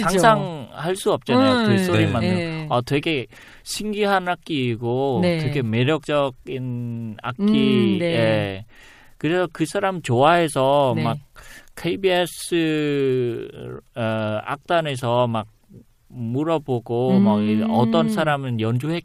[0.00, 1.66] 상상할 수 없잖아요.
[1.66, 2.34] 그 음, 소리만 네.
[2.34, 2.66] 들으면.
[2.70, 3.26] 아, 되게
[3.64, 5.38] 신기한 악기이고 네.
[5.38, 7.42] 되게 매력적인 악기.
[7.42, 8.04] 음, 네.
[8.04, 8.64] 예.
[9.22, 11.04] 그래서 그 사람 좋아해서 네.
[11.04, 11.16] 막
[11.76, 13.48] KBS
[13.94, 14.00] 어,
[14.44, 15.46] 악단에서 막
[16.08, 17.22] 물어보고 음.
[17.22, 17.38] 막
[17.70, 19.04] 어떤 사람은 연주했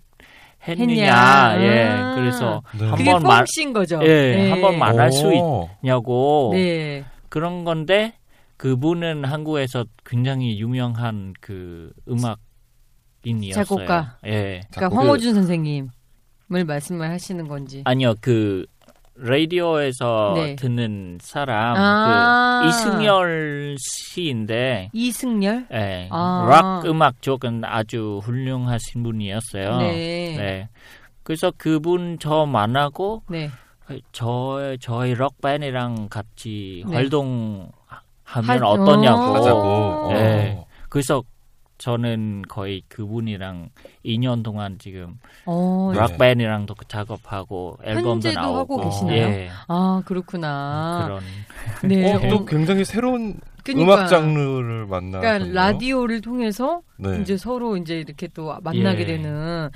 [0.67, 0.81] 했냐.
[0.81, 1.61] 했느냐.
[1.61, 1.83] 예.
[1.87, 2.15] 아.
[2.15, 2.87] 그래서 네.
[2.87, 3.99] 한번 말 거죠.
[4.01, 5.69] 예, 한번 말- 말할 수 오.
[5.83, 7.05] 있냐고 네.
[7.29, 8.13] 그런 건데
[8.57, 13.63] 그분은 한국에서 굉장히 유명한 그 음악인이었어요.
[13.63, 14.17] 작곡가.
[14.25, 14.31] 예.
[14.71, 14.97] 그러니까 작곡.
[14.97, 15.89] 황호준 선생님을
[16.65, 17.83] 말씀을 하시는 건지.
[17.85, 18.65] 아니요 그
[19.19, 20.55] 라디오에서 네.
[20.55, 22.61] 듣는 사람 아.
[22.63, 25.67] 그 이승열 씨인데 이승열?
[25.73, 26.47] 예, 아.
[26.49, 29.77] 락 음악 쪽은 아주 훌륭하신 분이었어요.
[29.77, 30.35] 네.
[30.37, 30.69] 네.
[31.23, 33.49] 그래서 그분 저 만나고 네.
[34.11, 36.93] 저 저희 록 밴이랑 같이 네.
[36.95, 37.69] 활동하면
[38.23, 39.21] 할- 어떠냐고.
[39.21, 39.33] 어.
[39.35, 40.13] 하자고.
[40.13, 40.55] 네.
[40.59, 40.65] 어.
[40.89, 41.21] 그래서
[41.77, 43.69] 저는 거의 그분이랑
[44.05, 45.99] 2년 동안 지금 어, 네.
[45.99, 49.27] 락 밴이랑도 앨범하고 앨범도 나오고 하고 계시나요?
[49.27, 49.49] 예.
[49.67, 51.03] 아, 그렇구나.
[51.05, 51.23] 그런
[51.89, 52.13] 네.
[52.13, 53.39] 어, 또 굉장히 새로운
[53.73, 55.19] 그러니까, 음악 장르를 만나.
[55.19, 57.19] 그러니까 라디오를 통해서 네.
[57.21, 59.05] 이제 서로 이제 이렇게 또 만나게 예.
[59.05, 59.69] 되는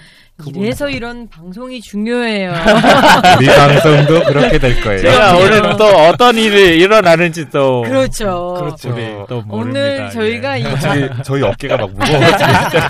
[0.55, 2.51] 이래서 이런 방송이 중요해요.
[3.37, 4.99] 우리 방송도 그렇게 될 거예요.
[5.01, 8.55] 제가 오늘 또 어떤 일이 일어나는지 또 그렇죠.
[8.57, 9.25] 그렇죠.
[9.29, 9.79] 또 모릅니다.
[9.79, 12.81] 오늘 저희가 이 저희, 저희 어깨가 막 무거워가지고.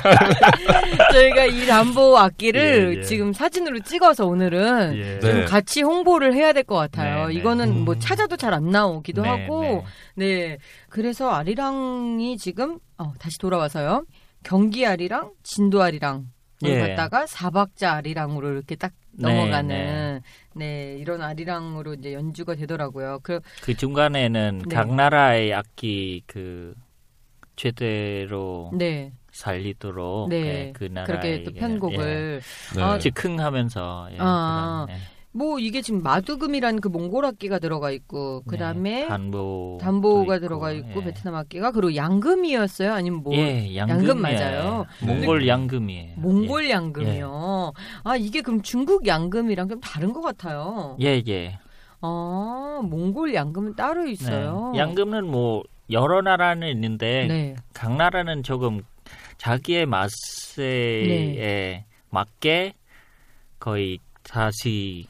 [1.11, 3.03] 저희가 이 람보 악기를 예, 예.
[3.03, 5.19] 지금 사진으로 찍어서 오늘은 예.
[5.19, 5.19] 네.
[5.19, 7.27] 좀 같이 홍보를 해야 될 것 같아요.
[7.27, 7.39] 네, 네.
[7.39, 7.99] 이거는 뭐 음.
[7.99, 9.83] 찾아도 잘 안 나오기도 네, 하고, 네.
[10.15, 10.57] 네.
[10.89, 14.05] 그래서 아리랑이 지금 어, 다시 돌아와서요.
[14.43, 16.27] 경기 아리랑, 진도 아리랑.
[16.63, 16.77] 을 예.
[16.79, 20.21] 갔다가 사박자 아리랑으로 이렇게 딱 네, 넘어가는
[20.53, 23.19] 네, 이런 아리랑으로 이제 연주가 되더라고요.
[23.23, 24.75] 그 그 중간에는 네.
[24.75, 26.75] 각 나라의 악기 그
[27.55, 29.11] 최대로 네.
[29.31, 30.37] 살리도록 네.
[30.37, 32.41] 예, 그 나라의 그렇게 또 편곡을
[32.75, 32.81] 네.
[32.81, 35.01] 아, 즉흥하면서 예, 아, 그런, 예.
[35.33, 40.71] 뭐 이게 지금 마두금이라는 그 몽골 악기가 들어가 있고 그 다음에 네, 단보 담보가 들어가
[40.73, 41.05] 있고 예.
[41.05, 42.93] 베트남 악기가 그리고 양금이었어요.
[42.93, 44.85] 아니면 뭐 예, 양금, 양금 맞아요.
[45.01, 46.15] 몽골 양금이에요.
[46.17, 47.73] 몽골 양금이요.
[48.03, 50.97] 아 이게 그럼 중국 양금이랑 좀 다른 것 같아요.
[51.01, 51.59] 예, 예.
[52.01, 54.71] 아 몽골 양금은 따로 있어요.
[54.73, 54.79] 네.
[54.79, 57.55] 양금은 뭐 여러 나라는 있는데 네.
[57.73, 58.81] 각 나라는 조금
[59.41, 61.85] 자기의 맛에 네.
[62.11, 62.73] 맞게
[63.59, 65.07] 거의 다시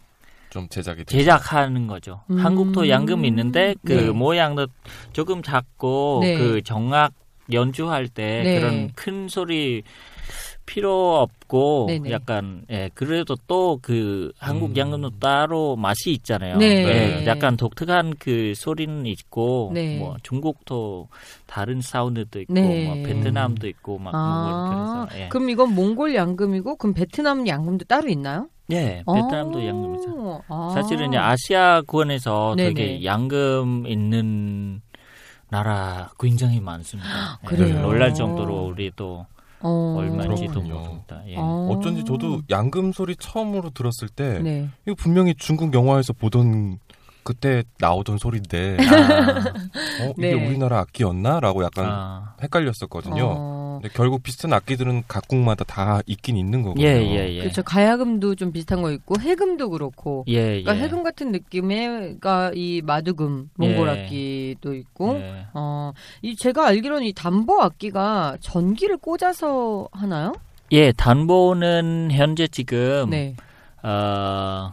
[0.49, 1.17] 좀 제작이 되죠.
[1.17, 2.21] 제작하는 거죠.
[2.29, 2.37] 음.
[2.37, 4.09] 한국도 양금이 있는데 그 네.
[4.09, 4.67] 모양도
[5.11, 6.37] 조금 작고 네.
[6.37, 7.11] 그 정악
[7.51, 8.55] 연주할 때 네.
[8.55, 9.83] 그런 큰 소리
[10.65, 12.11] 필요 없고 네네.
[12.11, 14.77] 약간 예 그래도 또 그 한국 음.
[14.77, 16.57] 양금도 따로 맛이 있잖아요.
[16.57, 17.21] 네.
[17.21, 19.97] 예, 약간 독특한 그 소리는 있고 네.
[19.97, 21.07] 뭐 중국도
[21.47, 22.85] 다른 사운드도 있고 네.
[22.85, 25.29] 뭐 베트남도 있고 막 아, 뭐 그래서 예.
[25.29, 28.47] 그럼 이건 몽골 양금이고 그럼 베트남 양금도 따로 있나요?
[28.71, 30.09] 예, 베트남도 양금이죠.
[30.17, 30.69] 어, 아.
[30.73, 32.73] 사실은 이제 아시아권에서 네네.
[32.73, 34.81] 되게 양금 있는
[35.49, 37.39] 나라 굉장히 많습니다.
[37.43, 37.81] 예, 그래요?
[37.81, 39.25] 놀랄 정도로 우리도
[39.63, 39.95] 어.
[39.97, 40.79] 얼마인지도 그렇군요.
[40.79, 41.21] 모릅니다.
[41.27, 41.35] 예.
[41.37, 41.69] 어.
[41.71, 44.69] 어쩐지 저도 양금 소리 처음으로 들었을 때 네.
[44.85, 46.79] 이거 분명히 중국 영화에서 보던
[47.23, 49.37] 그때 나오던 소리인데 아,
[50.03, 50.47] 어, 이게 네.
[50.47, 53.23] 우리나라 악기였나라고 약간 아, 헷갈렸었거든요.
[53.23, 53.70] 어.
[53.81, 56.85] 근데 결국 비슷한 악기들은 각 국마다 다 있긴 있는 거거든요.
[56.85, 57.39] 예, 예, 예.
[57.39, 57.63] 그렇죠.
[57.63, 60.25] 가야금도 좀 비슷한 거 있고 해금도 그렇고.
[60.27, 60.81] 예, 그러니까 예.
[60.81, 63.91] 해금 같은 느낌의가 이 마두금 몽골 예.
[63.91, 65.15] 악기도 있고.
[65.15, 65.45] 예.
[65.53, 70.33] 어, 이 제가 알기로는 이 담보 악기가 전기를 꽂아서 하나요?
[70.71, 73.35] 예, 단보는 현재 지금 네.
[73.83, 74.71] 어,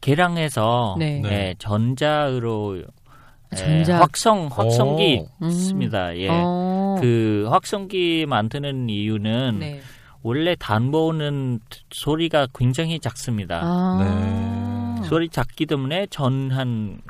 [0.00, 1.22] 개량해서 네.
[1.24, 2.82] 예, 전자로
[3.52, 3.98] 예, 전자.
[4.00, 5.28] 확성 확성기 오.
[5.44, 5.48] 음.
[5.50, 6.16] 있습니다.
[6.18, 6.28] 예.
[6.30, 6.96] 어.
[7.00, 9.80] 그 확성기 만 드는 이유는 네.
[10.22, 11.60] 원래 단보는
[11.90, 13.60] 소리가 굉장히 작습니다.
[13.62, 14.96] 아.
[15.00, 15.08] 네.
[15.08, 17.00] 소리 작기 때문에 전 한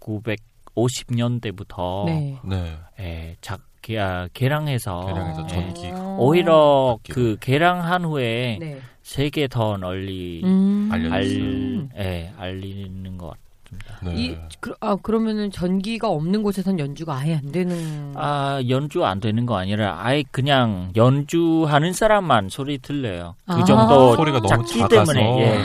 [0.00, 2.38] 950년대부터 네.
[2.44, 2.76] 네.
[3.00, 3.60] 예, 작
[3.98, 5.92] 아, 개량해서 개량해서 예, 전기.
[6.18, 7.14] 오히려 악기로.
[7.14, 8.80] 그 개량한 후에 네.
[9.02, 10.88] 세계 더 널리 음.
[10.90, 11.88] 알려졌어요.
[11.94, 13.34] 알, 예, 알리는 것
[13.74, 13.98] 있습니다.
[14.02, 14.14] 네.
[14.16, 18.12] 이 그, 아 그러면은 전기가 없는 곳에선 연주가 아예 안 되는.
[18.16, 23.34] 아 연주 안 되는 거 아니라 아예 그냥 연주하는 사람만 소리 들려요.
[23.46, 23.64] 그 아.
[23.64, 25.12] 정도 소리가 너무 작기 작아서.
[25.12, 25.58] 때문에 예.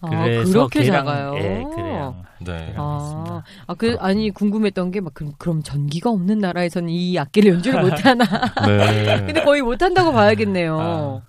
[0.00, 1.34] 아, 그래서 그렇게 걔랑- 작아요.
[1.38, 2.14] 예, 그래요.
[2.40, 2.72] 네.
[2.76, 7.82] 아, 아, 그, 아니, 궁금했던 게, 막, 그럼, 그럼 전기가 없는 나라에서는 이 악기를 연주를
[7.82, 8.24] 못하나?
[8.64, 9.16] 네.
[9.26, 10.78] 근데 거의 못한다고 봐야겠네요.
[10.80, 11.20] 아,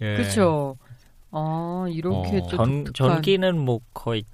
[0.00, 0.16] 예.
[0.16, 0.76] 그쵸.
[1.30, 2.48] 아, 이렇게 어.
[2.48, 2.86] 또전 독특한.
[2.94, 4.24] 전기는 뭐 거의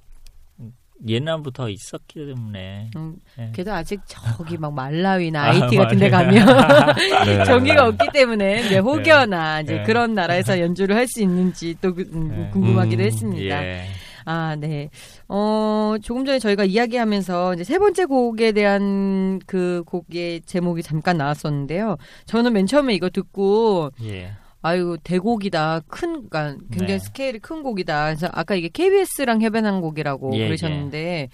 [1.07, 3.49] 옛날부터 있었기 때문에 음, 예.
[3.53, 6.09] 그래도 아직 저기 막 말라위나 아, 아이티 같은 데.
[6.09, 6.33] 가면
[7.25, 7.43] 네.
[7.45, 9.83] 전기가 없기 때문에 이제 혹여나 이제 네.
[9.83, 12.49] 그런 나라에서 연주를 할 수 있는지 또 그- 음, 네.
[12.51, 13.65] 궁금하기도 음, 했습니다.
[13.65, 13.85] 예.
[14.25, 14.89] 아, 네.
[15.27, 21.97] 어, 조금 전에 저희가 이야기하면서 이제 세 번째 곡에 대한 그 곡의 제목이 잠깐 나왔었는데요.
[22.25, 24.31] 저는 맨 처음에 이거 듣고 예.
[24.63, 26.99] 아유 대곡이다 큰 그러니까 굉장히 네.
[26.99, 31.29] 스케일이 큰 곡이다 그래서 아까 이게 KBS랑 협연한 곡이라고 예, 그러셨는데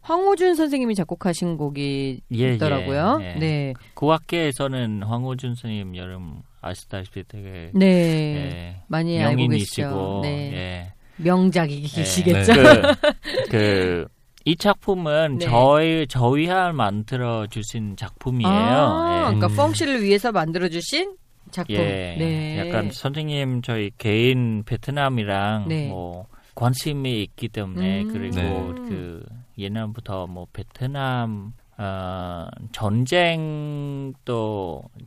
[0.00, 3.38] 황호준 선생님이 작곡하신 곡이 예, 있더라고요 예, 예.
[3.38, 7.86] 네그 학계에서는 황호준 선생님 여름 아시다시피 되게 네.
[7.86, 10.52] 예, 많이 알고 명인이시고 네.
[10.52, 10.92] 예.
[11.18, 12.62] 명작이시겠죠 네.
[12.62, 14.08] 그, 그,
[14.44, 15.46] 이 작품은 네.
[15.46, 18.50] 저희, 저희가 만들어 주신 작품이에요.
[18.50, 19.36] 아, 예.
[19.36, 19.56] 그러니까 음.
[19.56, 21.14] 펑씨를 위해서 만들어 주신
[21.52, 22.16] 작품 예.
[22.18, 22.58] 네.
[22.58, 25.88] 약간 선생님 저희 개인 베트남이랑 네.
[25.88, 28.08] 뭐 관심이 있기 때문에 음.
[28.08, 28.88] 그리고 네.
[28.88, 29.24] 그
[29.58, 34.12] 옛날부터 뭐 베트남 어, 전쟁도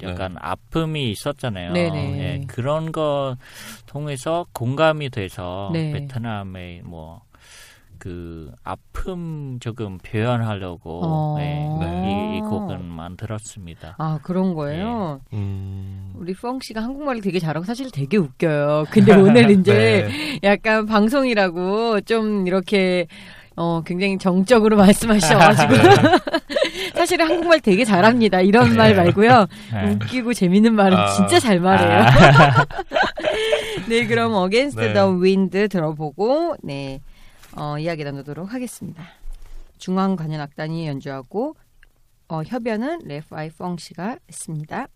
[0.02, 1.72] 약간 아픔이 있었잖아요.
[1.74, 1.90] 네.
[1.90, 2.20] 네네.
[2.20, 3.38] 예, 그런 거
[3.86, 5.92] 통해서 공감이 돼서 네.
[5.92, 7.22] 베트남의 뭐
[8.06, 11.38] 그 아픔 조금 표현하려고 어.
[11.40, 11.44] 예,
[11.84, 12.36] 네.
[12.36, 13.96] 이, 이 곡은 만들었습니다.
[13.98, 16.14] 아 그런 거예요 음.
[16.14, 18.86] 우리 펑 씨가 한국말을 되게 잘하고 사실 되게 웃겨요.
[18.92, 20.40] 근데 오늘 이제 네.
[20.44, 23.08] 약간 방송이라고 좀 이렇게
[23.56, 25.74] 어 굉장히 정적으로 말씀하셔가지고
[26.94, 28.42] 사실은 한국말 되게 잘합니다.
[28.42, 29.48] 이런 말 말고요.
[29.74, 29.90] 예.
[29.94, 31.08] 웃기고 재밌는 말은 아.
[31.08, 32.02] 진짜 잘 말해요.
[32.04, 32.66] 아.
[33.90, 34.94] 네, 그럼 Against 네.
[34.94, 37.02] the Wind 들어보고 네
[37.56, 39.04] 어, 이야기 나누도록 하겠습니다.
[39.78, 41.56] 중앙관현악단이 연주하고
[42.28, 44.88] 어, 협연은 레파이 펑 씨가 했습니다.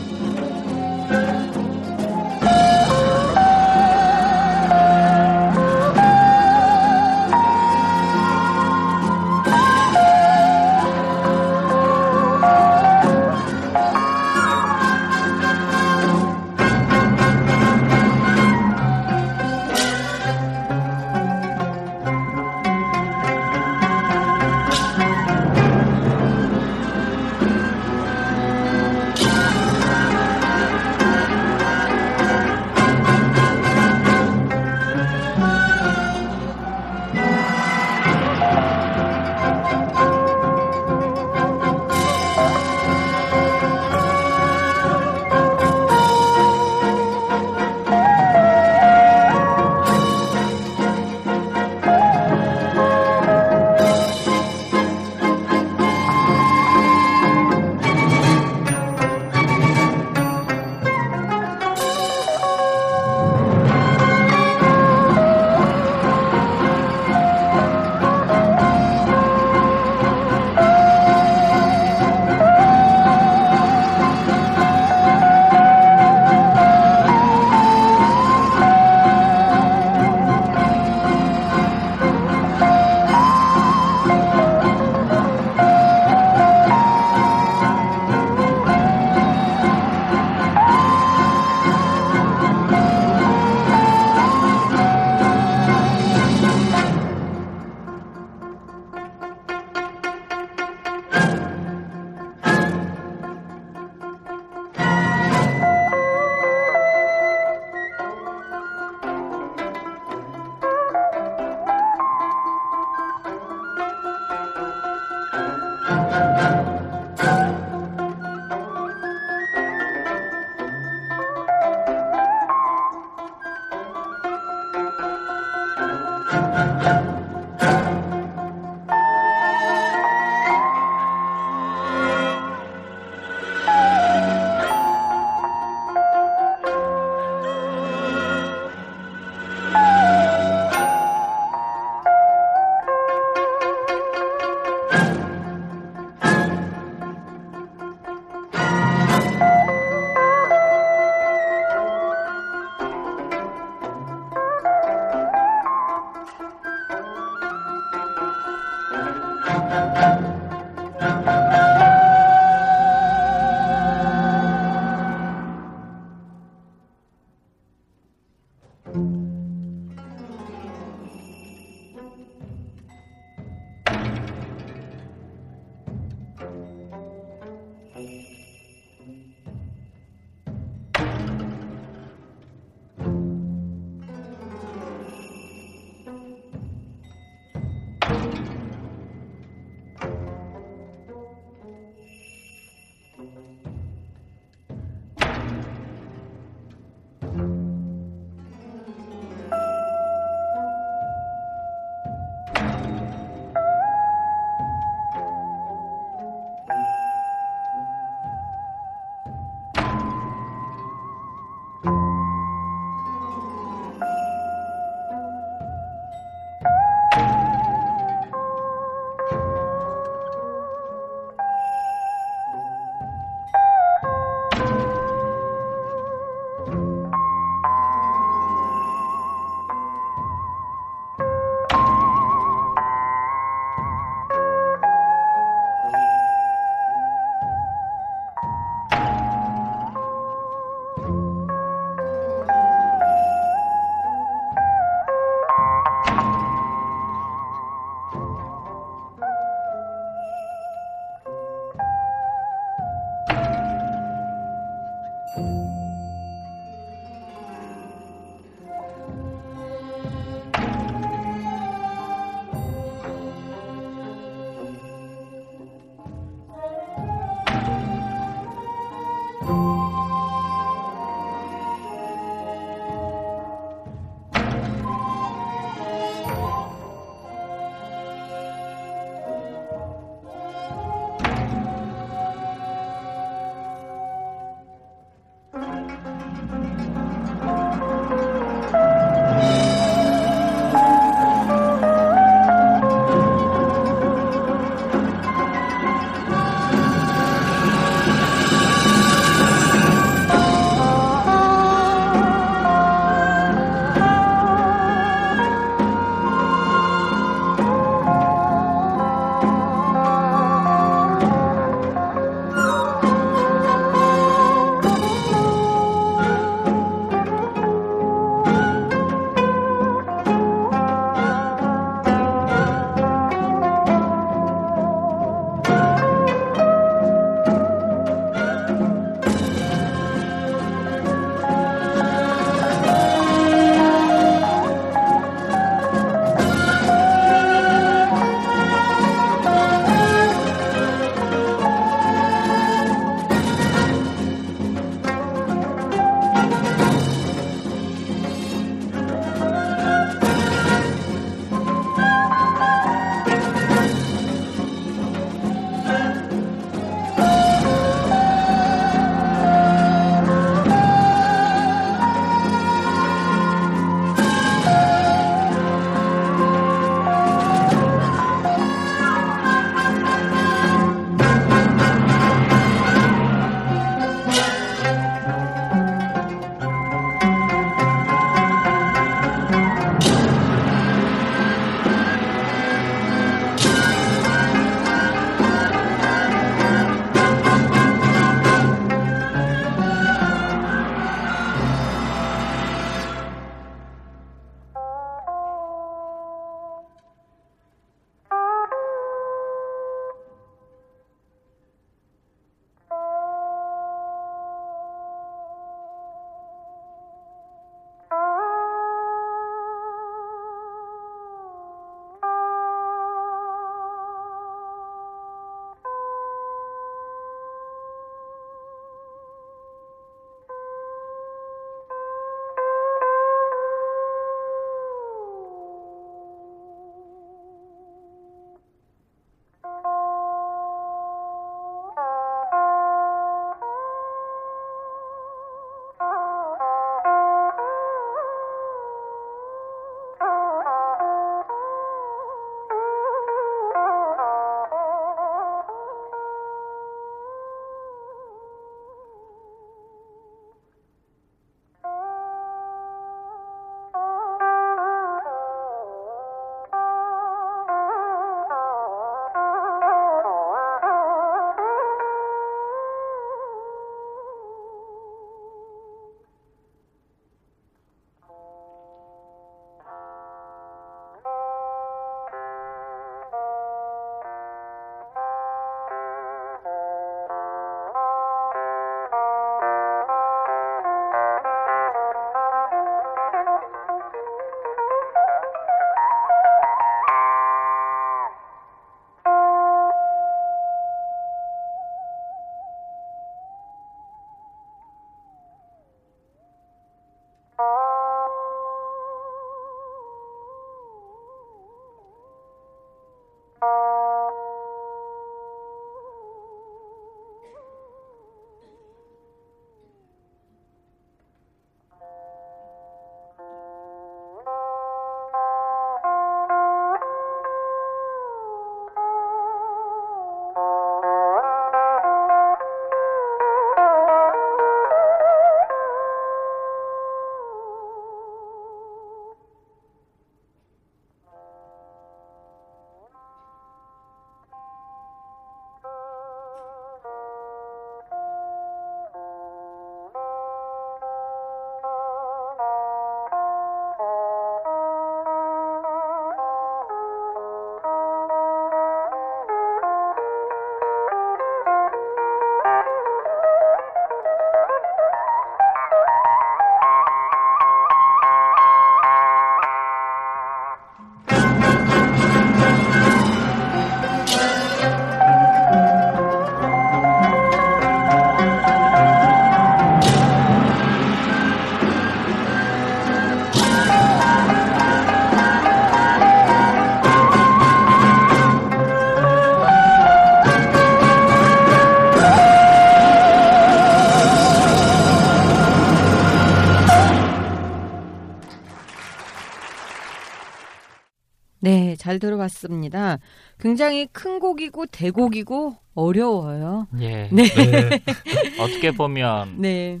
[592.10, 593.18] 잘 들어봤습니다.
[593.60, 596.88] 굉장히 큰 곡이고 대곡이고 어려워요.
[596.98, 597.28] 예.
[597.30, 597.44] 네.
[597.44, 598.02] 네.
[598.58, 600.00] 어떻게 보면 네.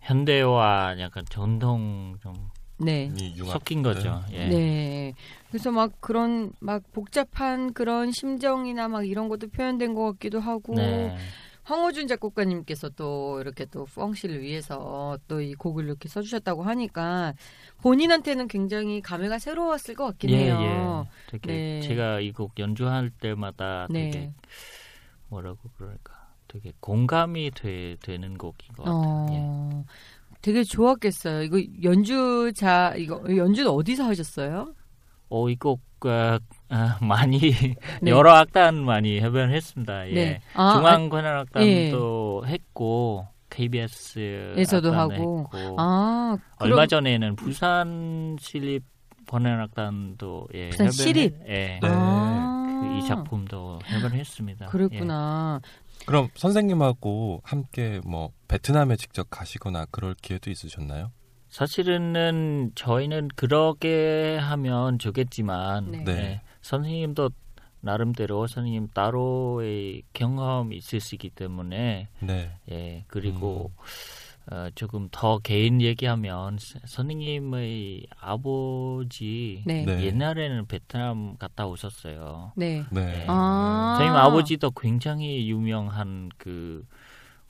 [0.00, 2.32] 현대와 약간 전통 좀
[2.78, 3.10] 네.
[3.44, 4.22] 섞인 거죠.
[4.32, 4.48] 예.
[4.48, 5.14] 네.
[5.50, 11.14] 그래서 막 그런 막 복잡한 그런 심정이나 막 이런 것도 표현된 것 같기도 하고 네.
[11.64, 17.34] 황호준 작곡가님께서 또 이렇게 또 펑씨를 위해서 또 이 곡을 이렇게 써주셨다고 하니까
[17.82, 21.06] 본인한테는 굉장히 감회가 새로웠을 것 같긴 예, 해요.
[21.06, 21.30] 예.
[21.30, 21.80] 되게 네.
[21.80, 24.10] 제가 이 곡 연주할 때마다 네.
[24.10, 24.32] 되게
[25.28, 26.12] 뭐라고 그럴까
[26.48, 29.26] 되게 공감이 돼, 되는 곡인 것 같아요.
[29.32, 29.38] 예.
[29.40, 29.84] 어,
[30.42, 31.42] 되게 좋았겠어요.
[31.42, 34.74] 이거 연주자 이거 연주는 어디서 하셨어요?
[35.30, 36.38] 어, 이 곡 어,
[36.76, 37.38] 아, 많이
[38.02, 38.10] 네.
[38.10, 40.08] 여러 악단 많이 협연했습니다.
[40.10, 40.14] 예.
[40.14, 40.40] 네.
[40.54, 45.48] 아, 중앙 관현악단도 했고 KBS 에서도 악단도 하고.
[45.52, 48.82] 했고 아, 얼마 그럼- 전에는 부산 시립
[49.28, 51.34] 관현악단도 예, 부산 협연해- 시립?
[51.46, 51.78] 예.
[51.80, 51.80] 네.
[51.84, 52.50] 아,
[52.82, 54.66] 그 이 작품도 협연했습니다.
[54.66, 54.70] 예.
[54.70, 55.60] 그랬구나.
[56.06, 61.10] 그럼 선생님하고 함께 뭐 베트남에 직접 가시거나 그럴 기회도 있으셨나요?
[61.48, 66.04] 사실은 저희는 그렇게 하면 좋겠지만 네.
[66.04, 66.42] 네.
[66.64, 67.30] 예, 선생님도
[67.80, 72.58] 나름대로 선생님 따로의 경험이 있으시기 때문에 네.
[72.70, 74.54] 예 그리고 음.
[74.54, 79.84] 어, 조금 더 개인 얘기하면 서- 선생님의 아버지 네.
[79.84, 79.96] 네.
[79.96, 80.04] 네.
[80.06, 82.52] 옛날에는 베트남 갔다 오셨어요.
[82.56, 82.84] 네.
[82.90, 83.24] 네.
[83.28, 83.96] 아.
[83.98, 86.86] 선생님 아버지도 굉장히 유명한 그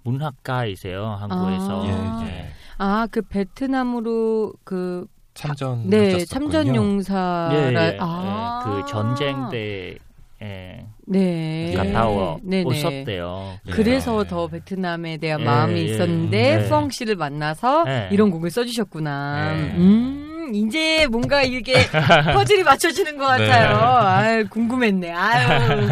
[0.05, 1.83] 문학가이세요 한국에서.
[1.83, 1.87] 아.
[1.87, 2.49] 예, 예.
[2.79, 8.65] 아, 그 베트남으로 그 참전 네, 참전 용사라 예, 예, 아.
[8.65, 9.97] 예, 그 전쟁 때
[10.43, 11.73] 예, 네.
[11.77, 12.65] 갔다 오, 네네.
[12.65, 13.59] 오셨대요.
[13.71, 14.29] 그래서 예.
[14.29, 15.85] 더 베트남에 대한 예, 마음이 예.
[15.85, 16.69] 있었는데 네.
[16.69, 18.09] 펑 씨를 만나서 네.
[18.13, 19.55] 이런 곡을 써주셨구나.
[19.55, 19.75] 네.
[19.77, 21.75] 음, 이제 뭔가 이게
[22.35, 23.47] 퍼즐이 맞춰지는 것 네.
[23.47, 23.77] 같아요.
[23.77, 25.13] 아유, 궁금했네.
[25.13, 25.73] 아유.
[25.73, 25.89] 음,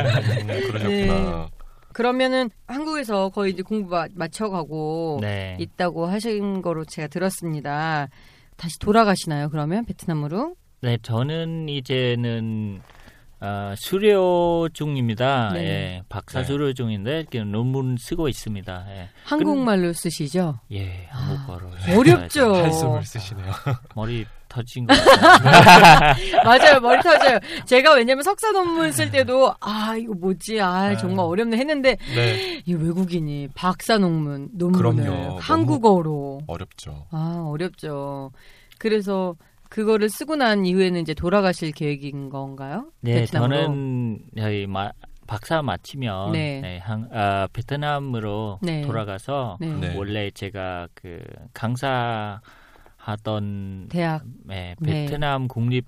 [0.47, 0.87] 그러셨구나.
[0.89, 1.47] 네.
[1.93, 5.57] 그러면은 한국에서 거의 이제 공부 마, 마쳐가고 네.
[5.59, 8.09] 있다고 하신 거로 제가 들었습니다.
[8.63, 9.49] 다시 돌아가시나요?
[9.49, 10.55] 그러면 베트남으로?
[10.83, 12.81] 네, 저는 이제는
[13.45, 15.51] 어, 수료 중입니다.
[15.55, 15.61] 네.
[15.61, 16.45] 예, 박사 네.
[16.45, 18.87] 수료 중인데 그 논문 쓰고 있습니다.
[18.91, 20.61] 예, 한국말로 쓰시죠?
[20.71, 21.69] 예 한국어로
[21.99, 22.55] 어렵죠.
[22.55, 23.53] 한숨을 쓰시네요.
[23.97, 24.95] 머리 터진 거.
[26.45, 27.41] 맞아요, 머리 터져요.
[27.65, 30.97] 제가 왜냐면 석사 논문 쓸 때도 아 이거 뭐지, 아 네.
[30.97, 32.63] 정말 어렵네 했는데 네.
[32.65, 35.39] 이 외국인이 박사 논문 논문을 그럼요.
[35.41, 37.07] 한국어로 어렵죠.
[37.11, 38.31] 아 어렵죠.
[38.79, 39.35] 그래서
[39.73, 42.93] 그거를 쓰고 난 이후에는 이제 돌아가실 계획인 건가요?
[43.01, 43.57] 네, 베트남으로?
[43.57, 44.93] 저는 저희 마,
[45.27, 46.61] 박사 마치면 네.
[46.61, 48.83] 네, 한, 아, 베트남으로 네.
[48.83, 49.75] 돌아가서 네.
[49.75, 49.97] 네.
[49.97, 51.23] 원래 제가 그
[51.55, 52.43] 강사
[52.99, 55.07] 하던 대학 네, 네.
[55.07, 55.87] 베트남 국립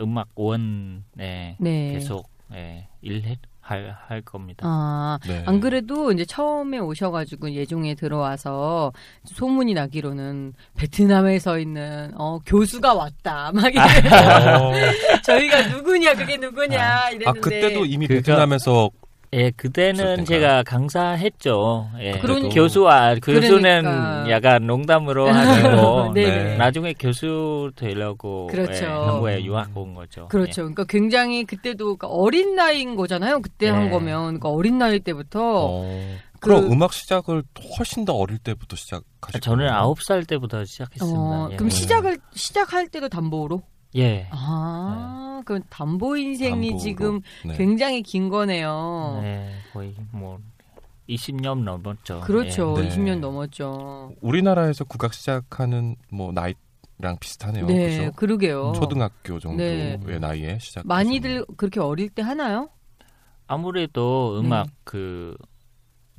[0.00, 1.92] 음악원 네, 네.
[1.92, 3.22] 계속 네, 일
[3.66, 4.62] 할 할 겁니다.
[4.66, 5.42] 아, 네.
[5.46, 8.92] 안 그래도 이제 처음에 오셔가지고 예종에 들어와서
[9.24, 13.50] 소문이 나기로는 베트남에서 있는 어, 교수가 왔다.
[13.54, 13.80] 막 이래.
[13.80, 14.72] 어,
[15.24, 17.26] 저희가 누구냐 그게 누구냐 이랬는데.
[17.26, 18.90] 아 그때도 이미 그거- 베트남에서
[19.36, 20.24] 예, 그때는?
[20.24, 21.90] 제가 강사했죠.
[21.98, 22.54] 예, 그러니까.
[22.54, 24.30] 교수와 교수는 그러니까.
[24.30, 26.24] 약간 농담으로 하고 네.
[26.24, 26.56] 네.
[26.56, 28.84] 나중에 교수 되려고 그렇죠.
[28.84, 30.28] 예, 한국에 유학 온 거죠.
[30.28, 30.62] 그렇죠.
[30.62, 33.40] 그러니까 굉장히 그때도 그러니까 어린 나이인 거잖아요.
[33.42, 33.90] 그때 한 네.
[33.90, 37.42] 거면 그러니까 어린 나이 때부터 어, 그럼 그- 음악 시작을
[37.78, 38.76] 훨씬 더 어릴 때부터 예.
[38.76, 39.40] 시작하셨어요.
[39.40, 41.18] 저는 아홉 살 때부터 시작했습니다.
[41.18, 41.56] 어, 예.
[41.56, 43.62] 그럼 시작을 시작할 때도 담보로?
[43.96, 44.28] 예.
[44.30, 46.78] 아, 그럼 담보 인생이 담보로.
[46.78, 47.56] 지금 네.
[47.56, 49.20] 굉장히 긴 거네요.
[49.22, 50.38] 네, 거의 뭐
[51.08, 52.20] 20년 넘었죠.
[52.22, 52.74] 그렇죠.
[52.78, 52.82] 예.
[52.82, 52.88] 네.
[52.88, 54.14] 20년 넘었죠.
[54.20, 56.54] 우리나라에서 국악 시작하는 뭐 나이
[56.98, 57.66] 랑 비슷하네요.
[57.66, 58.12] 네, 그죠?
[58.16, 58.72] 그러게요.
[58.76, 60.18] 초등학교 정도의 네.
[60.18, 60.86] 나이에 시작.
[60.86, 62.68] 많이들 그렇게 어릴 때 하나요?
[63.48, 64.72] 아무래도 음악 네.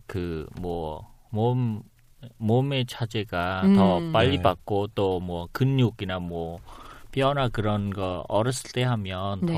[0.08, 1.82] 그그 뭐 몸
[2.38, 3.76] 몸의 차제가 음.
[3.76, 4.44] 더 빨리 네.
[4.44, 6.60] 받고 또 뭐 근육이나 뭐
[7.16, 9.54] 변화 그런 거 어렸을 때 하면 네.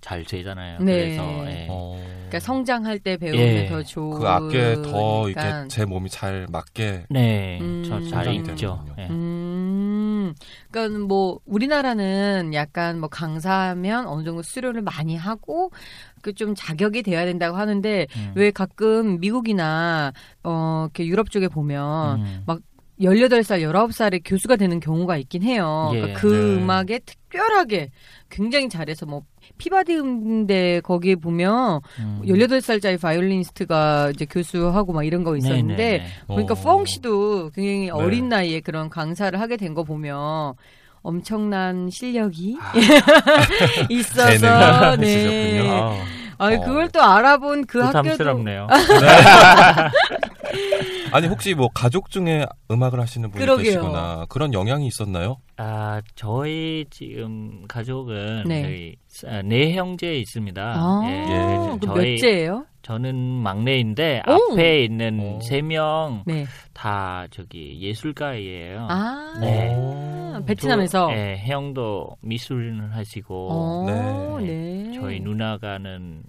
[0.00, 0.80] 더잘 되잖아요.
[0.80, 0.92] 네.
[1.16, 1.66] 그래서 예.
[1.70, 3.66] 어, 그러니까 성장할 때 배우면 예.
[3.68, 4.18] 더 좋은.
[4.18, 7.84] 그 악기에 더 이렇게 제 몸이 잘 맞게 네, 음.
[7.84, 8.84] 저잘 성장이 있죠.
[8.98, 9.06] 예.
[9.10, 10.34] 음,
[10.70, 15.70] 그러니까 뭐 우리나라는 약간 뭐 강사하면 어느 정도 수료를 많이 하고
[16.20, 18.32] 그 좀 자격이 돼야 된다고 하는데 음.
[18.34, 20.12] 왜 가끔 미국이나
[20.42, 22.42] 어 이렇게 유럽 쪽에 보면 음.
[23.00, 25.90] 18살, 19살에 교수가 되는 경우가 있긴 해요.
[25.94, 26.00] 예.
[26.00, 26.62] 그러니까 그 네.
[26.62, 27.90] 음악에 특별하게
[28.30, 29.22] 굉장히 잘해서 뭐
[29.58, 32.20] 피바디 음대 거기에 보면 음.
[32.24, 36.06] 18살짜리 바이올리니스트가 이제 교수하고 막 이런 거 있었는데 네네네.
[36.28, 36.56] 그러니까 어.
[36.56, 37.90] 펑 씨도 굉장히 네.
[37.90, 40.52] 어린 나이에 그런 강사를 하게 된 거 보면
[41.02, 42.72] 엄청난 실력이 아.
[43.88, 45.60] 있어서 네.
[46.38, 46.60] 아, 어.
[46.64, 48.66] 그걸 또 알아본 그 학교도 부담스럽네요.
[51.12, 53.64] 아니 혹시 뭐 가족 중에 음악을 하시는 분이 그러게요.
[53.64, 55.36] 계시거나 그런 영향이 있었나요?
[55.58, 58.62] 아, 저희 지금 가족은 네.
[58.62, 58.96] 저희
[59.30, 60.62] 아, 네 형제 있습니다.
[60.62, 62.66] 아, 예, 그럼 저희 몇째예요?
[62.82, 64.54] 저는 막내인데 오!
[64.54, 65.40] 앞에 있는 오.
[65.40, 66.46] 세명다 네.
[67.30, 68.86] 저기 예술가예요.
[68.90, 69.74] 아, 네.
[69.76, 70.42] 오.
[70.46, 71.08] 베트남에서.
[71.08, 74.46] 저, 예, 형도 미술을 하시고 어, 네.
[74.46, 74.92] 네.
[74.98, 76.22] 저희 누나가는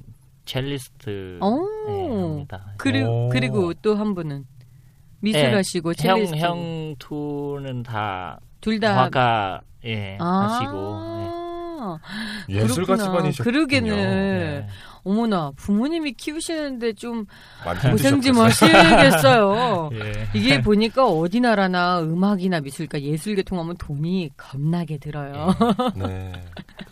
[0.45, 1.67] 첼리스트 오.
[1.89, 2.65] 예, 합니다.
[2.77, 3.29] 그리고 오.
[3.29, 4.45] 그리고 또 한 분은
[5.21, 10.71] 미술하시고 형, 첼리스트 형 두는 다 둘 다 화가 예, 하시고
[11.85, 11.97] 아,
[12.47, 13.03] 예술가 그렇구나.
[13.03, 13.43] 집안이셨군요.
[13.51, 13.97] 그러게는.
[13.97, 14.67] 예.
[15.03, 17.25] 어머나 부모님이 키우시는데 좀
[17.91, 18.37] 고생 좀.
[18.37, 19.89] 하시겠어요.
[19.99, 20.29] 예.
[20.33, 25.53] 이게 보니까 어디 나라나 음악이나 미술, 그러니까 예술 계 통하면 돈이 겁나게 들어요.
[25.97, 26.31] 네.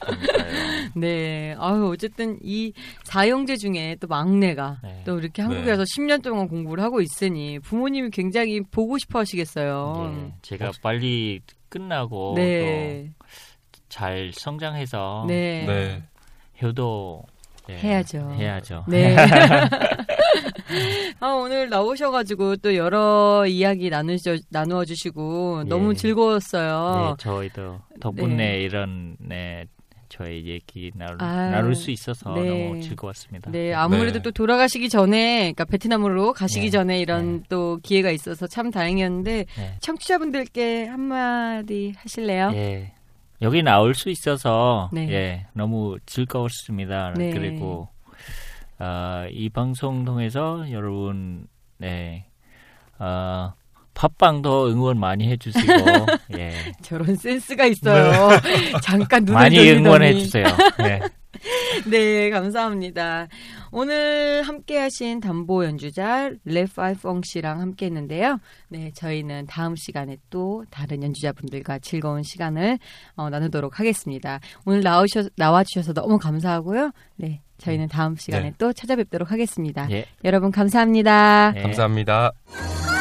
[0.95, 1.55] 네.
[1.57, 2.73] 아유, 어쨌든 이
[3.03, 5.01] 사형제 중에 또 막내가 네.
[5.05, 5.71] 또 이렇게 한국에 네.
[5.71, 10.13] 와서 10년 동안 공부를 하고 있으니 부모님이 굉장히 보고 싶어 하시겠어요.
[10.13, 13.11] 예, 제가 빨리 끝나고 네.
[13.89, 15.65] 또잘 성장해서 네.
[15.65, 16.03] 네.
[16.61, 17.23] 효도
[17.69, 18.31] 예, 해야죠.
[18.37, 18.85] 해야죠.
[18.87, 19.15] 네.
[21.19, 25.69] 아, 오늘 나오셔가지고 또 여러 이야기 나누셔, 나누어 주시고 예.
[25.69, 27.15] 너무 즐거웠어요.
[27.17, 28.61] 네, 저희도 덕분에 네.
[28.61, 29.65] 이런 네
[30.11, 32.67] 저희 얘기 나눌, 아, 나눌 수 있어서 네.
[32.67, 33.49] 너무 즐거웠습니다.
[33.49, 34.23] 네, 아무래도 네.
[34.23, 36.69] 또 돌아가시기 전에, 그러니까 베트남으로 가시기 네.
[36.69, 37.43] 전에 이런 네.
[37.47, 39.77] 또 기회가 있어서 참 다행이었는데 네.
[39.79, 42.51] 청취자분들께 한마디 하실래요?
[42.55, 42.93] 예.
[43.41, 45.09] 여기 나올 수 있어서 네.
[45.09, 47.13] 예, 너무 즐거웠습니다.
[47.17, 47.31] 네.
[47.31, 47.87] 그리고
[48.77, 51.47] 어, 이 방송 통해서 여러분
[51.77, 52.25] 네.
[52.99, 53.53] 어,
[54.01, 55.67] 팟빵도 응원 많이 해주시고
[56.39, 56.53] 예.
[56.81, 58.31] 저런 센스가 있어요.
[58.81, 59.71] 잠깐 눈을 많이.
[59.71, 60.45] 응원해 주세요.
[60.79, 60.99] 네.
[61.87, 63.27] 네, 감사합니다.
[63.71, 68.39] 오늘 함께 하신 담보 연주자 레파이펑 씨랑 함께 했는데요.
[68.69, 72.79] 네, 저희는 다음 시간에 또 다른 연주자분들과 즐거운 시간을
[73.15, 74.39] 어, 나누도록 하겠습니다.
[74.65, 76.91] 오늘 나오셔, 나와주셔서 너무 감사하고요.
[77.17, 78.53] 네, 저희는 다음 시간에 네.
[78.57, 79.87] 또 찾아뵙도록 하겠습니다.
[79.91, 80.05] 예.
[80.23, 81.51] 여러분 감사합니다.
[81.51, 81.61] 네.
[81.61, 82.31] 감사합니다.
[82.47, 83.00] 아